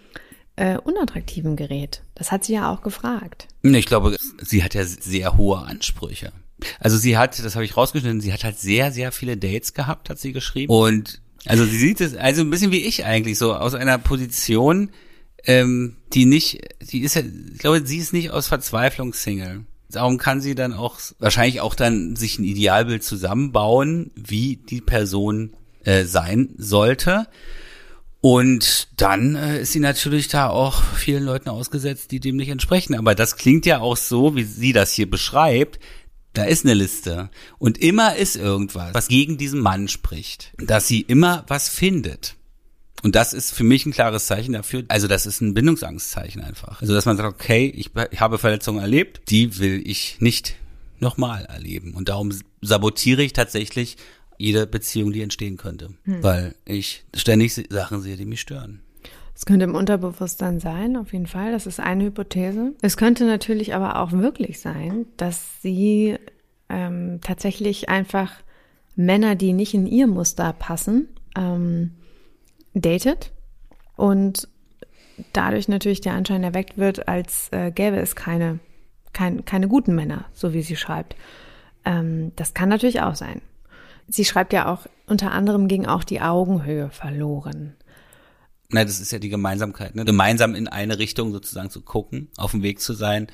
[0.58, 2.04] äh, unattraktiven gerät.
[2.16, 3.48] Das hat sie ja auch gefragt.
[3.62, 6.34] Ich glaube, sie hat ja sehr hohe Ansprüche.
[6.80, 10.10] Also sie hat, das habe ich rausgeschnitten, sie hat halt sehr, sehr viele Dates gehabt,
[10.10, 10.74] hat sie geschrieben.
[10.74, 14.92] Und also sie sieht es, also ein bisschen wie ich eigentlich, so aus einer Position,
[15.46, 19.66] ähm, die nicht, die ist ja, ich glaube, sie ist nicht aus Verzweiflung Single
[19.96, 25.54] darum kann sie dann auch wahrscheinlich auch dann sich ein Idealbild zusammenbauen, wie die Person
[25.84, 27.28] äh, sein sollte.
[28.22, 32.96] Und dann äh, ist sie natürlich da auch vielen Leuten ausgesetzt, die dem nicht entsprechen.
[32.96, 35.80] Aber das klingt ja auch so, wie sie das hier beschreibt.
[36.32, 37.30] Da ist eine Liste.
[37.60, 40.54] Und immer ist irgendwas, was gegen diesen Mann spricht.
[40.58, 42.36] Dass sie immer was findet.
[43.04, 44.84] Und das ist für mich ein klares Zeichen dafür.
[44.88, 46.82] Also das ist ein Bindungsangstzeichen einfach.
[46.82, 50.56] Also dass man sagt, okay, ich, ich habe Verletzungen erlebt, die will ich nicht
[51.00, 51.94] nochmal erleben.
[51.94, 53.98] Und darum sabotiere ich tatsächlich
[54.38, 55.90] jede Beziehung, die entstehen könnte.
[56.06, 56.24] Hm.
[56.24, 58.80] Weil ich ständig Sachen sehe, die mich stören.
[59.36, 61.52] Es könnte im Unterbewusstsein sein, auf jeden Fall.
[61.52, 62.74] Das ist eine Hypothese.
[62.82, 66.18] Es könnte natürlich aber auch wirklich sein, dass sie
[66.70, 68.32] ähm, tatsächlich einfach
[68.96, 71.92] Männer, die nicht in ihr Muster passen, ähm,
[72.74, 73.32] datet
[73.96, 74.48] und
[75.32, 78.60] dadurch natürlich der Anschein erweckt wird, als äh, gäbe es keine,
[79.14, 81.16] kein, keine guten Männer, so wie sie schreibt.
[81.86, 83.42] Ähm, das kann natürlich auch sein.
[84.08, 87.76] Sie schreibt ja auch, unter anderem ging auch die Augenhöhe verloren.
[88.70, 90.04] Na, das ist ja die Gemeinsamkeit, ne?
[90.04, 93.28] gemeinsam in eine Richtung sozusagen zu gucken, auf dem Weg zu sein.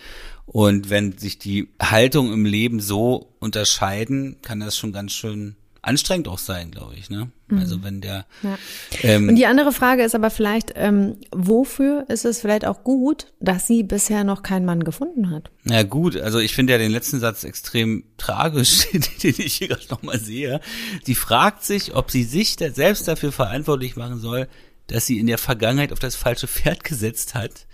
[0.45, 6.27] Und wenn sich die Haltung im Leben so unterscheiden, kann das schon ganz schön anstrengend
[6.27, 7.09] auch sein, glaube ich.
[7.09, 7.31] Ne?
[7.47, 7.59] Mhm.
[7.59, 8.25] Also wenn der.
[8.43, 8.57] Ja.
[9.03, 13.27] Ähm, und die andere Frage ist aber vielleicht, ähm, wofür ist es vielleicht auch gut,
[13.39, 15.51] dass sie bisher noch keinen Mann gefunden hat?
[15.65, 18.87] Ja gut, also ich finde ja den letzten Satz extrem tragisch,
[19.23, 20.59] den ich hier gerade nochmal sehe.
[21.03, 24.47] Sie fragt sich, ob sie sich selbst dafür verantwortlich machen soll,
[24.87, 27.65] dass sie in der Vergangenheit auf das falsche Pferd gesetzt hat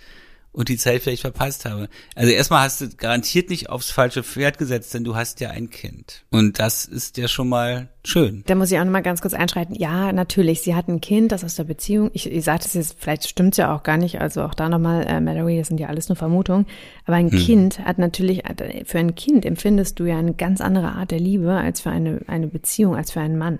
[0.56, 1.88] und die Zeit vielleicht verpasst habe.
[2.14, 5.68] Also erstmal hast du garantiert nicht aufs falsche Pferd gesetzt, denn du hast ja ein
[5.68, 6.24] Kind.
[6.30, 8.42] Und das ist ja schon mal schön.
[8.46, 9.74] Da muss ich auch nochmal ganz kurz einschreiten.
[9.74, 12.96] Ja, natürlich, sie hat ein Kind, das aus der Beziehung, ich, ich sage das jetzt,
[12.98, 15.88] vielleicht stimmt's ja auch gar nicht, also auch da nochmal, äh, Mallory, das sind ja
[15.88, 16.64] alles nur Vermutungen,
[17.04, 17.38] aber ein hm.
[17.38, 18.42] Kind hat natürlich,
[18.86, 22.22] für ein Kind empfindest du ja eine ganz andere Art der Liebe als für eine,
[22.28, 23.58] eine Beziehung, als für einen Mann.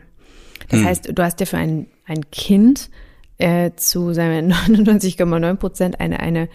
[0.71, 0.87] Das hm.
[0.87, 2.89] heißt, du hast ja für ein, ein Kind
[3.37, 6.49] äh, zu sagen wir 99,9 Prozent eine, eine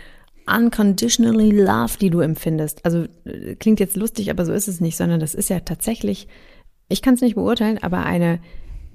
[0.48, 2.86] unconditionally love, die du empfindest.
[2.86, 6.28] Also äh, klingt jetzt lustig, aber so ist es nicht, sondern das ist ja tatsächlich,
[6.90, 8.40] ich kann es nicht beurteilen, aber eine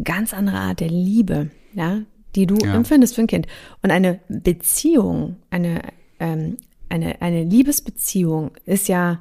[0.02, 2.00] ganz andere Art der Liebe, ja,
[2.35, 2.74] die du ja.
[2.74, 3.46] empfindest für ein Kind.
[3.82, 5.80] Und eine Beziehung, eine,
[6.20, 6.56] ähm,
[6.88, 9.20] eine, eine Liebesbeziehung ist ja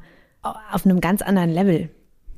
[0.71, 1.89] auf einem ganz anderen Level.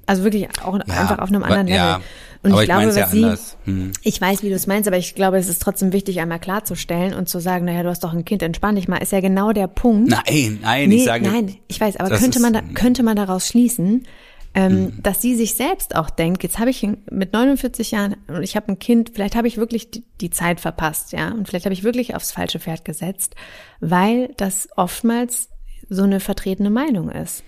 [0.05, 1.79] Also wirklich auch ja, einfach auf einem anderen Level.
[1.79, 2.01] Ja,
[2.43, 3.91] und ich, ich glaube, was sie, hm.
[4.03, 7.13] ich weiß, wie du es meinst, aber ich glaube, es ist trotzdem wichtig, einmal klarzustellen
[7.13, 9.51] und zu sagen, naja, du hast doch ein Kind, entspann dich mal, ist ja genau
[9.51, 10.09] der Punkt.
[10.09, 11.27] Nein, nein, nee, ich sage.
[11.27, 14.05] Nein, ich weiß, aber könnte man, da, könnte man daraus schließen,
[14.53, 15.03] ähm, hm.
[15.03, 18.69] dass sie sich selbst auch denkt, jetzt habe ich mit 49 Jahren und ich habe
[18.69, 21.83] ein Kind, vielleicht habe ich wirklich die, die Zeit verpasst, ja, und vielleicht habe ich
[21.83, 23.35] wirklich aufs falsche Pferd gesetzt,
[23.79, 25.49] weil das oftmals
[25.89, 27.43] so eine vertretene Meinung ist.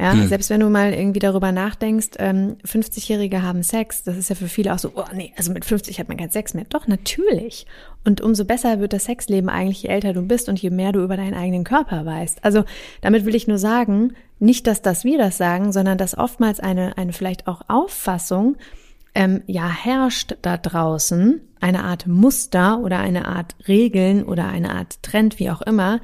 [0.00, 0.28] Ja, hm.
[0.28, 4.48] selbst wenn du mal irgendwie darüber nachdenkst, ähm, 50-Jährige haben Sex, das ist ja für
[4.48, 6.64] viele auch so, oh nee, also mit 50 hat man keinen Sex mehr.
[6.70, 7.66] Doch, natürlich.
[8.02, 11.02] Und umso besser wird das Sexleben eigentlich, je älter du bist und je mehr du
[11.02, 12.42] über deinen eigenen Körper weißt.
[12.42, 12.64] Also
[13.02, 16.96] damit will ich nur sagen, nicht, dass das wir das sagen, sondern dass oftmals eine,
[16.96, 18.56] eine vielleicht auch Auffassung,
[19.14, 25.02] ähm, ja, herrscht da draußen, eine Art Muster oder eine Art Regeln oder eine Art
[25.02, 26.00] Trend, wie auch immer,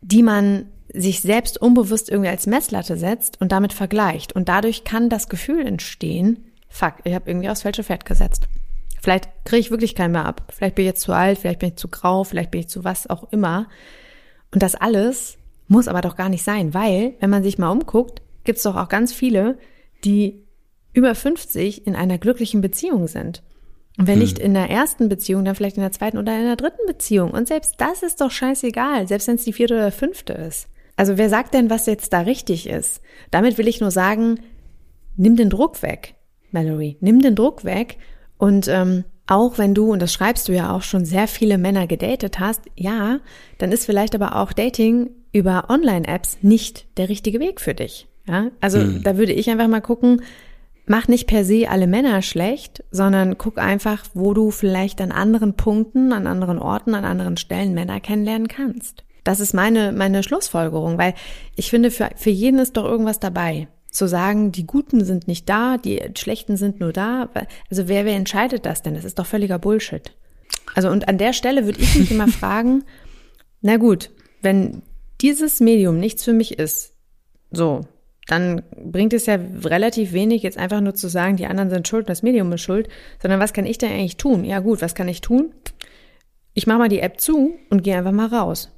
[0.00, 4.34] die man sich selbst unbewusst irgendwie als Messlatte setzt und damit vergleicht.
[4.34, 8.48] Und dadurch kann das Gefühl entstehen, fuck, ich habe irgendwie aufs falsche Pferd gesetzt.
[9.00, 10.52] Vielleicht kriege ich wirklich keinen mehr ab.
[10.54, 12.84] Vielleicht bin ich jetzt zu alt, vielleicht bin ich zu grau, vielleicht bin ich zu
[12.84, 13.68] was auch immer.
[14.52, 18.20] Und das alles muss aber doch gar nicht sein, weil, wenn man sich mal umguckt,
[18.44, 19.58] gibt es doch auch ganz viele,
[20.04, 20.42] die
[20.92, 23.42] über 50 in einer glücklichen Beziehung sind.
[23.96, 24.22] Und wenn hm.
[24.22, 27.30] nicht in der ersten Beziehung, dann vielleicht in der zweiten oder in der dritten Beziehung.
[27.30, 30.68] Und selbst das ist doch scheißegal, selbst wenn es die vierte oder fünfte ist.
[30.96, 33.00] Also wer sagt denn, was jetzt da richtig ist?
[33.30, 34.40] Damit will ich nur sagen,
[35.16, 36.14] nimm den Druck weg,
[36.50, 37.98] Mallory, nimm den Druck weg
[38.38, 41.86] und ähm, auch wenn du, und das schreibst du ja auch schon, sehr viele Männer
[41.86, 43.20] gedatet hast, ja,
[43.58, 48.08] dann ist vielleicht aber auch Dating über Online-Apps nicht der richtige Weg für dich.
[48.26, 49.02] Ja, also hm.
[49.02, 50.22] da würde ich einfach mal gucken,
[50.86, 55.54] mach nicht per se alle Männer schlecht, sondern guck einfach, wo du vielleicht an anderen
[55.54, 59.04] Punkten, an anderen Orten, an anderen Stellen Männer kennenlernen kannst.
[59.24, 61.14] Das ist meine, meine Schlussfolgerung, weil
[61.56, 63.68] ich finde, für, für jeden ist doch irgendwas dabei.
[63.90, 67.28] Zu sagen, die Guten sind nicht da, die Schlechten sind nur da.
[67.70, 68.94] Also wer, wer entscheidet das denn?
[68.94, 70.12] Das ist doch völliger Bullshit.
[70.74, 72.84] Also und an der Stelle würde ich mich immer fragen,
[73.60, 74.10] na gut,
[74.42, 74.82] wenn
[75.20, 76.94] dieses Medium nichts für mich ist,
[77.50, 77.82] so,
[78.26, 82.08] dann bringt es ja relativ wenig, jetzt einfach nur zu sagen, die anderen sind schuld,
[82.08, 82.88] das Medium ist schuld,
[83.20, 84.44] sondern was kann ich denn eigentlich tun?
[84.44, 85.52] Ja gut, was kann ich tun?
[86.54, 88.70] Ich mache mal die App zu und gehe einfach mal raus.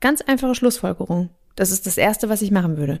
[0.00, 1.30] Ganz einfache Schlussfolgerung.
[1.54, 3.00] Das ist das Erste, was ich machen würde.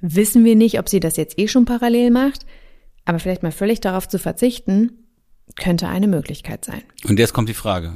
[0.00, 2.44] wissen wir nicht, ob sie das jetzt eh schon parallel macht,
[3.04, 4.92] aber vielleicht mal völlig darauf zu verzichten,
[5.56, 6.82] könnte eine Möglichkeit sein.
[7.04, 7.94] Und jetzt kommt die Frage,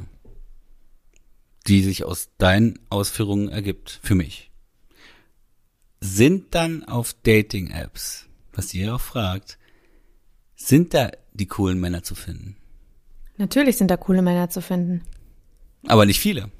[1.67, 4.51] die sich aus deinen Ausführungen ergibt, für mich.
[6.01, 9.59] Sind dann auf Dating-Apps, was ihr auch fragt,
[10.55, 12.55] sind da die coolen Männer zu finden?
[13.37, 15.03] Natürlich sind da coole Männer zu finden.
[15.87, 16.51] Aber nicht viele.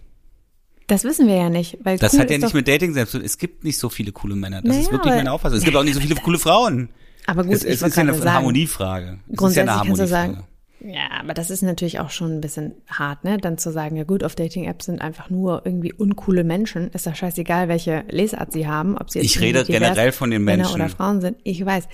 [0.89, 3.11] Das wissen wir ja nicht, weil Das cool hat ja ist nicht mit Dating selbst.
[3.11, 3.25] zu tun.
[3.25, 4.61] Es gibt nicht so viele coole Männer.
[4.61, 5.57] Das ist Naja, wirklich aber- meine Auffassung.
[5.59, 6.89] Es gibt auch nicht so viele coole Frauen.
[7.27, 9.05] Aber gut, es, es ist ja eine sagen, Harmoniefrage.
[9.05, 10.09] Es ist ja Grundsätzlich eine Harmoniefrage.
[10.09, 10.43] sagen,
[10.81, 13.37] ja, aber das ist natürlich auch schon ein bisschen hart, ne?
[13.37, 16.89] Dann zu sagen, ja gut, auf Dating-Apps sind einfach nur irgendwie uncoole Menschen.
[16.91, 20.43] Ist doch scheißegal, welche Lesart sie haben, ob sie jetzt Ich rede generell von den
[20.43, 20.75] Männer Menschen.
[20.81, 21.37] oder Frauen sind.
[21.43, 21.87] Ich weiß.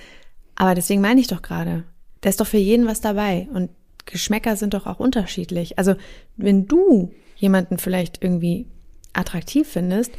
[0.54, 1.84] Aber deswegen meine ich doch gerade,
[2.22, 3.46] da ist doch für jeden was dabei.
[3.52, 3.70] Und
[4.06, 5.78] Geschmäcker sind doch auch unterschiedlich.
[5.78, 5.96] Also,
[6.36, 8.68] wenn du jemanden vielleicht irgendwie
[9.12, 10.12] attraktiv findest,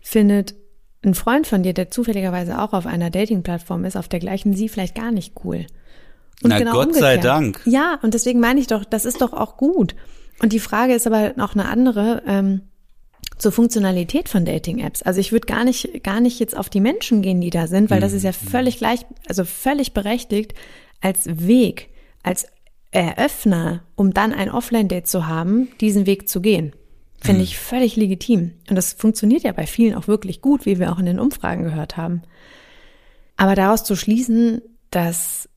[0.00, 0.54] findet
[1.04, 4.68] ein Freund von dir, der zufälligerweise auch auf einer Dating-Plattform ist, auf der gleichen sie
[4.68, 5.66] vielleicht gar nicht cool.
[6.42, 7.60] Na, Gott sei Dank.
[7.64, 9.94] Ja, und deswegen meine ich doch, das ist doch auch gut.
[10.40, 12.62] Und die Frage ist aber noch eine andere ähm,
[13.38, 15.02] zur Funktionalität von Dating-Apps.
[15.02, 17.90] Also ich würde gar nicht, gar nicht jetzt auf die Menschen gehen, die da sind,
[17.90, 20.54] weil das ist ja völlig gleich, also völlig berechtigt
[21.00, 21.90] als Weg,
[22.22, 22.46] als
[22.90, 26.72] Eröffner, um dann ein Offline-Date zu haben, diesen Weg zu gehen.
[27.22, 28.52] Finde ich völlig legitim.
[28.68, 31.62] Und das funktioniert ja bei vielen auch wirklich gut, wie wir auch in den Umfragen
[31.62, 32.22] gehört haben.
[33.36, 35.48] Aber daraus zu schließen, dass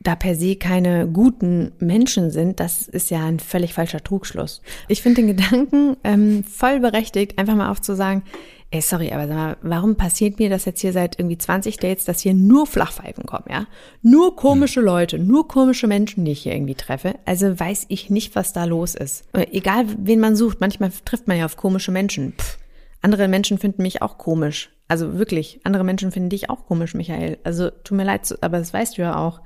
[0.00, 4.62] da per se keine guten Menschen sind, das ist ja ein völlig falscher Trugschluss.
[4.86, 8.22] Ich finde den Gedanken ähm, voll berechtigt, einfach mal aufzusagen,
[8.70, 12.04] ey, sorry, aber sag mal, warum passiert mir das jetzt hier seit irgendwie 20 Dates,
[12.04, 13.66] dass hier nur Flachpfeifen kommen, ja?
[14.02, 17.14] Nur komische Leute, nur komische Menschen, die ich hier irgendwie treffe.
[17.24, 19.24] Also weiß ich nicht, was da los ist.
[19.32, 22.34] Äh, Egal, wen man sucht, manchmal trifft man ja auf komische Menschen.
[22.36, 22.58] Pff,
[23.00, 24.70] andere Menschen finden mich auch komisch.
[24.86, 27.38] Also wirklich, andere Menschen finden dich auch komisch, Michael.
[27.44, 29.40] Also tut mir leid, aber das weißt du ja auch.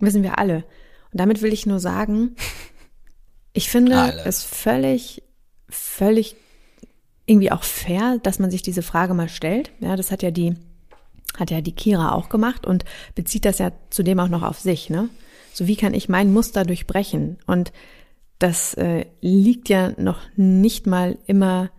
[0.00, 0.64] Wissen wir alle.
[1.12, 2.36] Und damit will ich nur sagen,
[3.52, 4.24] ich finde Alle.
[4.26, 5.22] es völlig,
[5.68, 6.36] völlig
[7.26, 9.72] irgendwie auch fair, dass man sich diese Frage mal stellt.
[9.80, 10.54] Ja, das hat ja die,
[11.38, 12.84] hat ja die Kira auch gemacht und
[13.14, 15.08] bezieht das ja zudem auch noch auf sich, ne?
[15.52, 17.38] So wie kann ich mein Muster durchbrechen?
[17.46, 17.72] Und
[18.38, 21.70] das äh, liegt ja noch nicht mal immer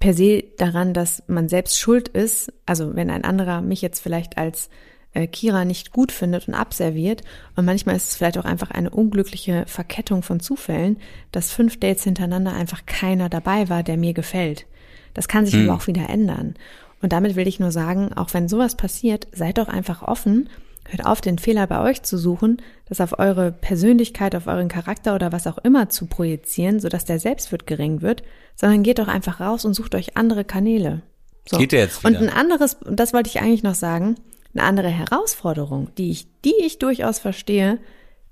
[0.00, 2.52] per se daran, dass man selbst schuld ist.
[2.66, 4.68] Also wenn ein anderer mich jetzt vielleicht als
[5.12, 7.22] äh, Kira nicht gut findet und abserviert.
[7.56, 10.98] Und manchmal ist es vielleicht auch einfach eine unglückliche Verkettung von Zufällen,
[11.32, 14.66] dass fünf Dates hintereinander einfach keiner dabei war, der mir gefällt.
[15.14, 16.54] Das kann sich aber auch wieder ändern.
[17.02, 20.48] Und damit will ich nur sagen, auch wenn sowas passiert, seid doch einfach offen.
[20.88, 25.14] Hört auf, den Fehler bei euch zu suchen, das auf eure Persönlichkeit, auf euren Charakter
[25.14, 28.22] oder was auch immer zu projizieren, sodass der Selbstwert gering wird,
[28.56, 31.02] sondern geht doch einfach raus und sucht euch andere Kanäle.
[31.48, 31.58] So.
[31.58, 32.20] Geht jetzt Und wieder.
[32.20, 34.16] ein anderes, und das wollte ich eigentlich noch sagen,
[34.54, 37.78] eine andere Herausforderung, die ich, die ich durchaus verstehe,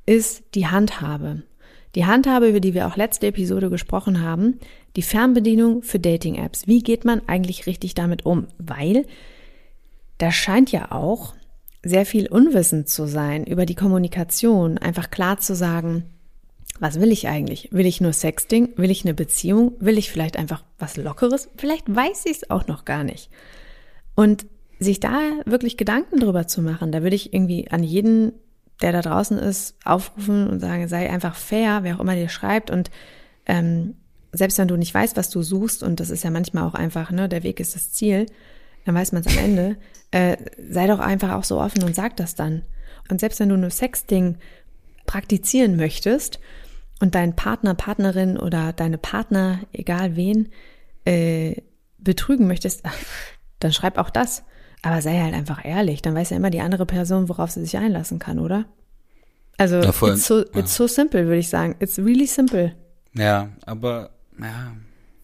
[0.04, 1.42] ist die Handhabe.
[1.94, 4.58] Die Handhabe, über die wir auch letzte Episode gesprochen haben,
[4.98, 6.66] die Fernbedienung für Dating-Apps.
[6.66, 8.48] Wie geht man eigentlich richtig damit um?
[8.58, 9.06] Weil
[10.18, 11.34] da scheint ja auch
[11.84, 16.02] sehr viel Unwissen zu sein über die Kommunikation, einfach klar zu sagen,
[16.80, 17.68] was will ich eigentlich?
[17.70, 18.70] Will ich nur Sexting?
[18.74, 19.74] Will ich eine Beziehung?
[19.78, 21.48] Will ich vielleicht einfach was Lockeres?
[21.56, 23.30] Vielleicht weiß ich es auch noch gar nicht.
[24.16, 24.46] Und
[24.80, 28.32] sich da wirklich Gedanken drüber zu machen, da würde ich irgendwie an jeden,
[28.82, 32.72] der da draußen ist, aufrufen und sagen, sei einfach fair, wer auch immer dir schreibt
[32.72, 32.90] und
[33.46, 33.94] ähm,
[34.32, 37.10] selbst wenn du nicht weißt, was du suchst, und das ist ja manchmal auch einfach,
[37.10, 38.26] ne, der Weg ist das Ziel,
[38.84, 39.76] dann weiß man es am Ende,
[40.10, 40.36] äh,
[40.70, 42.62] sei doch einfach auch so offen und sag das dann.
[43.10, 44.36] Und selbst wenn du nur Sexting
[45.06, 46.40] praktizieren möchtest
[47.00, 50.48] und deinen Partner, Partnerin oder deine Partner, egal wen,
[51.04, 51.56] äh,
[51.98, 52.82] betrügen möchtest,
[53.60, 54.44] dann schreib auch das.
[54.82, 57.76] Aber sei halt einfach ehrlich, dann weiß ja immer die andere Person, worauf sie sich
[57.76, 58.66] einlassen kann, oder?
[59.56, 60.44] Also, Ja, it's, so, Ja.
[60.60, 61.74] it's so simple, würde ich sagen.
[61.80, 62.74] It's really simple.
[63.14, 64.72] Ja, aber ja.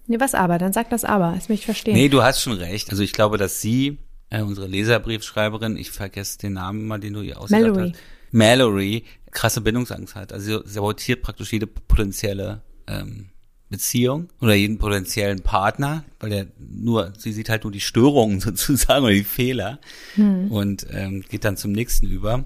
[0.07, 0.59] Nee, was aber?
[0.59, 1.33] Dann sag das aber.
[1.35, 1.95] Das will ich verstehen.
[1.95, 2.91] Nee, du hast schon recht.
[2.91, 3.99] Also ich glaube, dass sie,
[4.31, 7.91] äh, unsere Leserbriefschreiberin, ich vergesse den Namen mal, den du ihr ausgedacht Mallory.
[7.91, 8.03] hast.
[8.33, 10.33] Mallory, krasse Bindungsangst hat.
[10.33, 13.31] Also sie sabotiert praktisch jede potenzielle ähm,
[13.71, 19.05] Beziehung oder jeden potenziellen Partner, weil er nur, sie sieht halt nur die Störungen sozusagen
[19.05, 19.81] oder die Fehler
[20.17, 22.45] und ähm, geht dann zum nächsten über.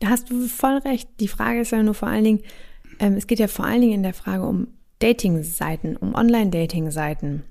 [0.00, 1.08] Da hast du voll recht.
[1.20, 2.40] Die Frage ist ja nur vor allen Dingen,
[2.98, 7.42] ähm, es geht ja vor allen Dingen in der Frage um Dating-Seiten, um Online-Dating-Seiten.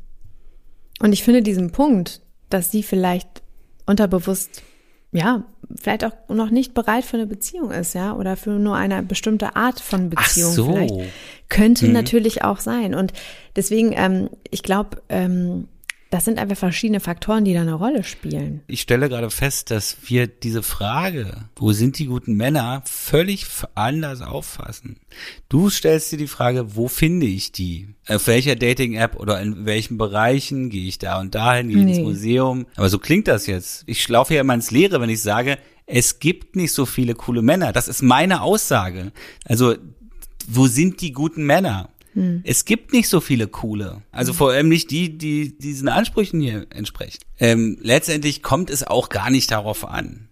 [0.99, 3.43] Und ich finde diesen Punkt, dass sie vielleicht
[3.85, 4.63] unterbewusst,
[5.11, 5.43] ja,
[5.75, 9.55] vielleicht auch noch nicht bereit für eine Beziehung ist, ja, oder für nur eine bestimmte
[9.55, 10.67] Art von Beziehung so.
[10.67, 10.73] Mhm.
[10.73, 10.95] vielleicht,
[11.49, 12.95] könnte natürlich auch sein.
[12.95, 13.13] Und
[13.55, 15.67] deswegen, ähm, ich glaube, ähm,
[16.15, 18.61] das sind einfach verschiedene Faktoren, die da eine Rolle spielen.
[18.67, 24.21] Ich stelle gerade fest, dass wir diese Frage, wo sind die guten Männer, völlig anders
[24.21, 24.95] auffassen.
[25.49, 27.89] Du stellst dir die Frage, wo finde ich die?
[28.07, 31.97] Auf welcher Dating-App oder in welchen Bereichen gehe ich da und dahin, gehe ich nee.
[31.97, 32.65] ins Museum?
[32.77, 33.83] Aber so klingt das jetzt.
[33.85, 37.41] Ich laufe ja immer ins Leere, wenn ich sage, es gibt nicht so viele coole
[37.41, 37.73] Männer.
[37.73, 39.11] Das ist meine Aussage.
[39.43, 39.75] Also,
[40.47, 41.89] wo sind die guten Männer?
[42.15, 42.41] Hm.
[42.43, 44.01] Es gibt nicht so viele coole.
[44.11, 47.19] Also vor allem nicht die, die diesen Ansprüchen hier entsprechen.
[47.39, 50.29] Ähm, letztendlich kommt es auch gar nicht darauf an.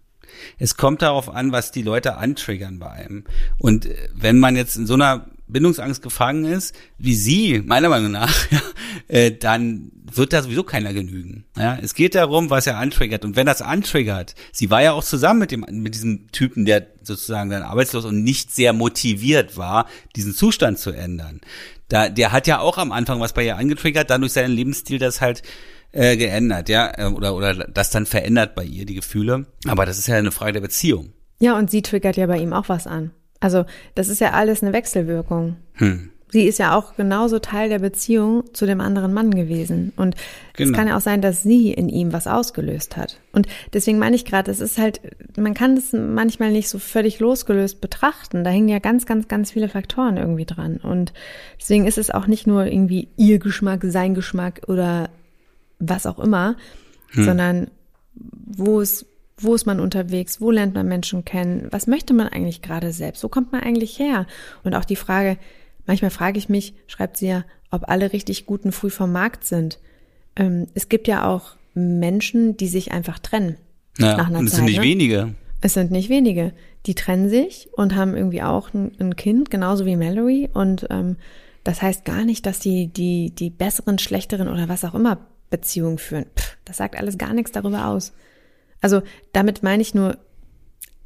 [0.57, 3.25] Es kommt darauf an, was die Leute antriggern bei einem.
[3.57, 8.11] Und äh, wenn man jetzt in so einer Bindungsangst gefangen ist, wie sie, meiner Meinung
[8.11, 8.33] nach,
[9.07, 11.45] äh, dann wird da sowieso keiner genügen.
[11.57, 13.25] Ja, es geht darum, was er antriggert.
[13.25, 16.87] Und wenn das antriggert, sie war ja auch zusammen mit dem, mit diesem Typen, der
[17.01, 21.41] sozusagen dann arbeitslos und nicht sehr motiviert war, diesen Zustand zu ändern.
[21.89, 24.99] Da, der hat ja auch am Anfang was bei ihr angetriggert, dann durch seinen Lebensstil
[24.99, 25.43] das halt
[25.91, 29.45] äh, geändert, ja, äh, oder, oder das dann verändert bei ihr, die Gefühle.
[29.67, 31.13] Aber das ist ja eine Frage der Beziehung.
[31.39, 33.11] Ja, und sie triggert ja bei ihm auch was an.
[33.39, 33.65] Also,
[33.95, 35.57] das ist ja alles eine Wechselwirkung.
[35.73, 36.12] Hm.
[36.33, 39.93] Sie ist ja auch genauso Teil der Beziehung zu dem anderen Mann gewesen.
[39.95, 40.15] Und
[40.53, 40.71] genau.
[40.71, 43.19] es kann ja auch sein, dass sie in ihm was ausgelöst hat.
[43.33, 44.99] Und deswegen meine ich gerade, es ist halt,
[45.37, 48.43] man kann das manchmal nicht so völlig losgelöst betrachten.
[48.43, 50.77] Da hängen ja ganz, ganz, ganz viele Faktoren irgendwie dran.
[50.77, 51.13] Und
[51.61, 55.11] deswegen ist es auch nicht nur irgendwie ihr Geschmack, sein Geschmack oder
[55.77, 56.55] was auch immer,
[57.09, 57.25] hm.
[57.25, 57.67] sondern
[58.15, 59.05] wo ist,
[59.37, 60.41] wo ist man unterwegs?
[60.41, 61.67] Wo lernt man Menschen kennen?
[61.69, 63.23] Was möchte man eigentlich gerade selbst?
[63.23, 64.25] Wo kommt man eigentlich her?
[64.63, 65.37] Und auch die Frage,
[65.85, 69.79] manchmal frage ich mich, schreibt sie ja, ob alle richtig guten früh vom Markt sind.
[70.35, 73.57] Ähm, es gibt ja auch Menschen, die sich einfach trennen.
[73.97, 74.83] Ja, nach einer und es Zeit, sind nicht ne?
[74.83, 75.35] wenige.
[75.61, 76.53] Es sind nicht wenige.
[76.85, 80.49] Die trennen sich und haben irgendwie auch ein, ein Kind, genauso wie Mallory.
[80.53, 81.17] Und ähm,
[81.63, 85.19] das heißt gar nicht, dass die, die, die besseren, schlechteren oder was auch immer
[85.49, 86.25] Beziehungen führen.
[86.35, 88.13] Pff, das sagt alles gar nichts darüber aus.
[88.81, 90.17] Also damit meine ich nur,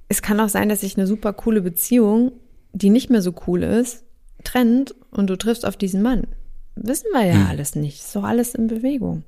[0.10, 2.32] es kann auch sein, dass sich eine super coole Beziehung,
[2.74, 4.04] die nicht mehr so cool ist,
[4.44, 6.28] trennt und du triffst auf diesen Mann.
[6.76, 7.48] Wissen wir ja hm.
[7.48, 8.00] alles nicht.
[8.02, 9.24] Ist doch alles in Bewegung.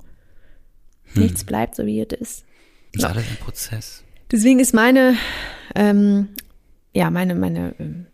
[1.14, 1.24] Hm.
[1.24, 2.46] Nichts bleibt so, wie es ist.
[2.92, 4.04] Ist alles ein Prozess.
[4.32, 5.16] Deswegen ist meine,
[5.76, 6.30] ähm,
[6.94, 8.06] ja, meine, meine, ähm,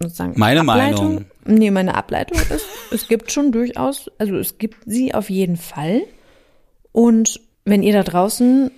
[0.00, 0.34] sozusagen.
[0.36, 1.24] Meine Ableitung, Meinung.
[1.44, 6.02] Nee, meine Ableitung ist, es gibt schon durchaus, also es gibt sie auf jeden Fall.
[6.90, 8.70] Und wenn ihr da draußen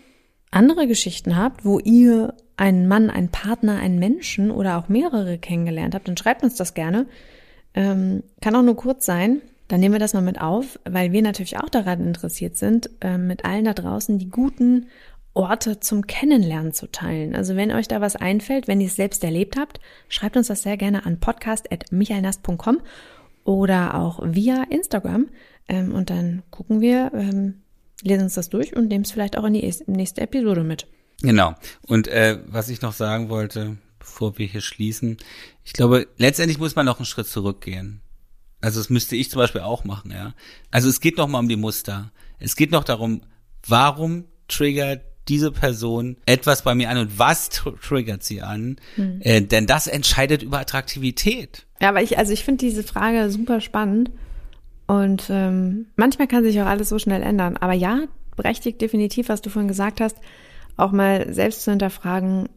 [0.51, 5.95] andere Geschichten habt, wo ihr einen Mann, einen Partner, einen Menschen oder auch mehrere kennengelernt
[5.95, 7.07] habt, dann schreibt uns das gerne.
[7.75, 9.43] Ähm, kann auch nur kurz sein.
[9.69, 13.19] Dann nehmen wir das mal mit auf, weil wir natürlich auch daran interessiert sind, äh,
[13.19, 14.87] mit allen da draußen die guten
[15.33, 17.35] Orte zum Kennenlernen zu teilen.
[17.35, 20.63] Also wenn euch da was einfällt, wenn ihr es selbst erlebt habt, schreibt uns das
[20.63, 22.81] sehr gerne an podcast.michaelnast.com
[23.45, 25.29] oder auch via Instagram.
[25.69, 27.63] Ähm, und dann gucken wir, ähm,
[28.03, 30.87] lesen uns das durch und nehmen es vielleicht auch in die nächste Episode mit.
[31.23, 31.55] Genau.
[31.87, 35.17] Und äh, was ich noch sagen wollte, bevor wir hier schließen,
[35.65, 38.01] ich glaube, letztendlich muss man noch einen Schritt zurückgehen.
[38.61, 40.35] Also das müsste ich zum Beispiel auch machen, ja.
[40.71, 42.13] Also es geht noch mal um die Muster.
[42.39, 43.23] Es geht noch darum,
[43.67, 48.77] warum triggert diese Person etwas bei mir an und was tr triggert sie an?
[48.97, 49.21] Hm.
[49.21, 51.67] Äh, denn das entscheidet über Attraktivität.
[51.81, 54.11] Ja, aber ich, also ich finde diese Frage super spannend
[54.87, 57.57] und ähm, manchmal kann sich auch alles so schnell ändern.
[57.57, 58.05] Aber ja,
[58.37, 60.17] berechtigt definitiv, was du vorhin gesagt hast,
[60.77, 62.49] auch mal selbst zu hinterfragen.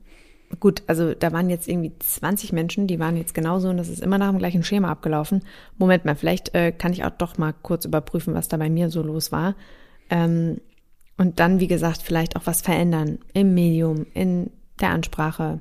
[0.60, 4.02] Gut, also da waren jetzt irgendwie 20 Menschen, die waren jetzt genauso und das ist
[4.02, 5.44] immer nach dem gleichen Schema abgelaufen.
[5.78, 8.90] Moment mal, vielleicht äh, kann ich auch doch mal kurz überprüfen, was da bei mir
[8.90, 9.56] so los war.
[10.10, 10.62] Ähm,
[11.18, 15.60] und dann, wie gesagt, vielleicht auch was verändern im Medium, in der Ansprache,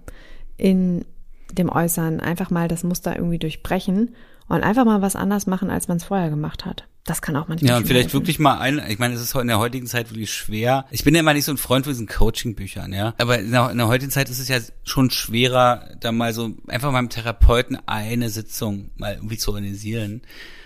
[0.57, 1.05] in
[1.53, 2.21] dem Äußern.
[2.21, 4.15] Einfach mal das Muster irgendwie durchbrechen
[4.49, 6.87] und einfach mal was anders machen, als man es vorher gemacht hat.
[7.05, 7.71] Das kann auch manchmal.
[7.71, 10.33] Ja, und vielleicht wirklich mal ein, ich meine, es ist in der heutigen Zeit wirklich
[10.33, 10.87] schwer.
[10.91, 13.15] Ich bin ja immer nicht so ein Freund von diesen Coaching-Büchern, ja.
[13.19, 16.57] Aber in der, in der heutigen Zeit ist es ja schon schwerer, da mal so
[16.67, 20.23] einfach mal mit Therapeuten eine Sitzung mal irgendwie zu organisieren.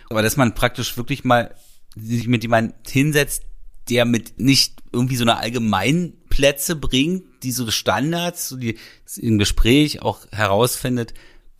[0.09, 1.55] Aber dass man praktisch wirklich mal
[1.95, 3.43] sich mit jemandem hinsetzt,
[3.91, 8.79] der mit nicht irgendwie so eine allgemeinen Plätze bringt, die so Standards, so die
[9.17, 11.13] im Gespräch auch herausfindet,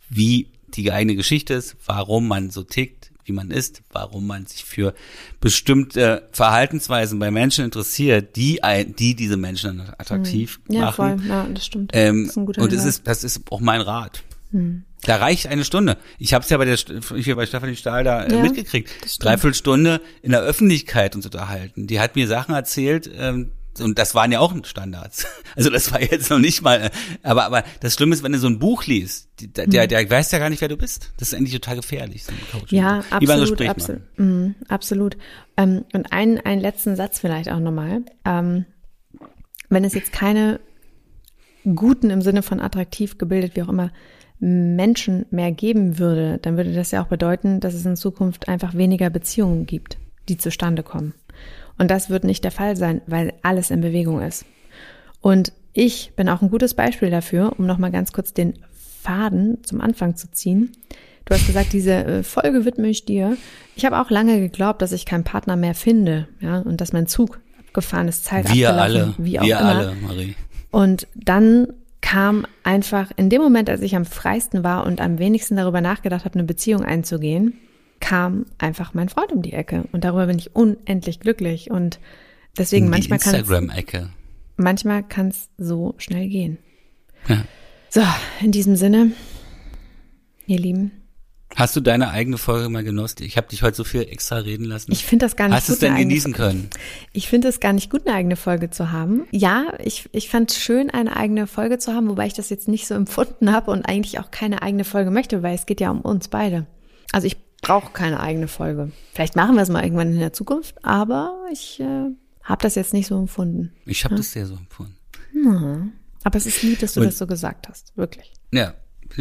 [0.09, 4.65] wie die eigene Geschichte ist, warum man so tickt, wie man ist, warum man sich
[4.65, 4.93] für
[5.39, 8.59] bestimmte Verhaltensweisen bei Menschen interessiert, die
[8.97, 10.75] die diese Menschen attraktiv hm.
[10.75, 11.19] ja, machen.
[11.19, 11.27] Voll.
[11.27, 11.91] Ja, das stimmt.
[11.93, 14.23] Ähm, das und es ist, das ist auch mein Rat.
[14.51, 14.83] Hm.
[15.03, 15.97] Da reicht eine Stunde.
[16.19, 16.77] Ich habe es ja bei der
[17.17, 18.91] hier bei Stefanie Stahl da äh, ja, mitgekriegt.
[19.19, 21.87] Dreiviertel Stunde in der Öffentlichkeit uns unterhalten.
[21.87, 25.25] Die hat mir Sachen erzählt, ähm, Und das waren ja auch Standards.
[25.53, 26.91] Also das war jetzt noch nicht mal,
[27.23, 30.31] aber, aber das Schlimme ist, wenn du so ein Buch liest, der, der, der weiß
[30.31, 31.11] ja gar nicht, wer du bist.
[31.17, 32.31] Das ist eigentlich total gefährlich, so.
[32.69, 34.01] Ja, absolut, so absolut.
[34.17, 35.17] Mm, absolut.
[35.57, 38.05] Ähm, und einen, einen letzten Satz vielleicht auch nochmal.
[38.23, 38.65] Ähm,
[39.67, 40.61] wenn es jetzt keine
[41.75, 43.91] guten im Sinne von attraktiv gebildet, wie auch immer,
[44.39, 48.73] Menschen mehr geben würde, dann würde das ja auch bedeuten, dass es in Zukunft einfach
[48.73, 49.97] weniger Beziehungen gibt,
[50.29, 51.13] die zustande kommen.
[51.81, 54.45] Und das wird nicht der Fall sein, weil alles in Bewegung ist.
[55.19, 58.53] Und ich bin auch ein gutes Beispiel dafür, um nochmal ganz kurz den
[59.01, 60.73] Faden zum Anfang zu ziehen.
[61.25, 63.35] Du hast gesagt, diese äh, Folge widme ich dir.
[63.75, 67.07] Ich habe auch lange geglaubt, dass ich keinen Partner mehr finde, ja, und dass mein
[67.07, 69.69] Zug abgefahren ist, Zeit Wir alle, wie auch wir immer.
[69.75, 70.35] alle, Marie.
[70.69, 71.65] Und dann
[72.01, 76.25] kam einfach in dem Moment, als ich am freisten war und am wenigsten darüber nachgedacht
[76.25, 77.57] habe, eine Beziehung einzugehen,
[78.01, 79.85] kam einfach mein Freund um die Ecke.
[79.93, 81.71] Und darüber bin ich unendlich glücklich.
[81.71, 81.99] Und
[82.57, 84.09] deswegen die manchmal kann Instagram-Ecke.
[84.57, 86.57] Manchmal kann es so schnell gehen.
[87.29, 87.45] Ja.
[87.89, 88.01] So,
[88.41, 89.11] in diesem Sinne,
[90.47, 90.91] ihr Lieben,
[91.55, 93.23] Hast du deine eigene Folge mal genossen?
[93.23, 94.91] Ich habe dich heute so viel extra reden lassen.
[94.91, 95.73] Ich finde das gar nicht Hast gut.
[95.73, 96.69] Hast du es denn genießen können?
[97.11, 99.25] Ich finde es gar nicht gut, eine eigene Folge zu haben.
[99.31, 102.67] Ja, ich, ich fand es schön, eine eigene Folge zu haben, wobei ich das jetzt
[102.67, 105.91] nicht so empfunden habe und eigentlich auch keine eigene Folge möchte, weil es geht ja
[105.91, 106.67] um uns beide.
[107.11, 108.91] Also ich brauche keine eigene Folge.
[109.13, 112.09] Vielleicht machen wir es mal irgendwann in der Zukunft, aber ich äh,
[112.43, 113.71] habe das jetzt nicht so empfunden.
[113.85, 114.17] Ich habe ja?
[114.17, 114.97] das sehr so empfunden.
[115.33, 115.87] Ja.
[116.23, 118.33] Aber es ist lieb, dass du und, das so gesagt hast, wirklich.
[118.51, 118.73] Ja,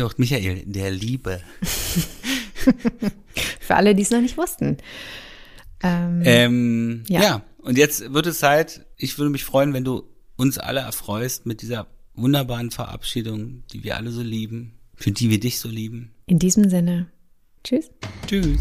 [0.03, 1.41] auch Michael, der Liebe.
[3.61, 4.77] Für alle, die es noch nicht wussten.
[5.83, 7.23] Ähm, ähm, ja.
[7.23, 10.05] ja, und jetzt wird es Zeit, ich würde mich freuen, wenn du
[10.37, 15.41] uns alle erfreust mit dieser wunderbaren Verabschiedung, die wir alle so lieben, für die wir
[15.41, 16.13] dich so lieben.
[16.27, 17.11] In diesem Sinne,
[17.65, 17.91] tschüss.
[18.27, 18.61] Tschüss.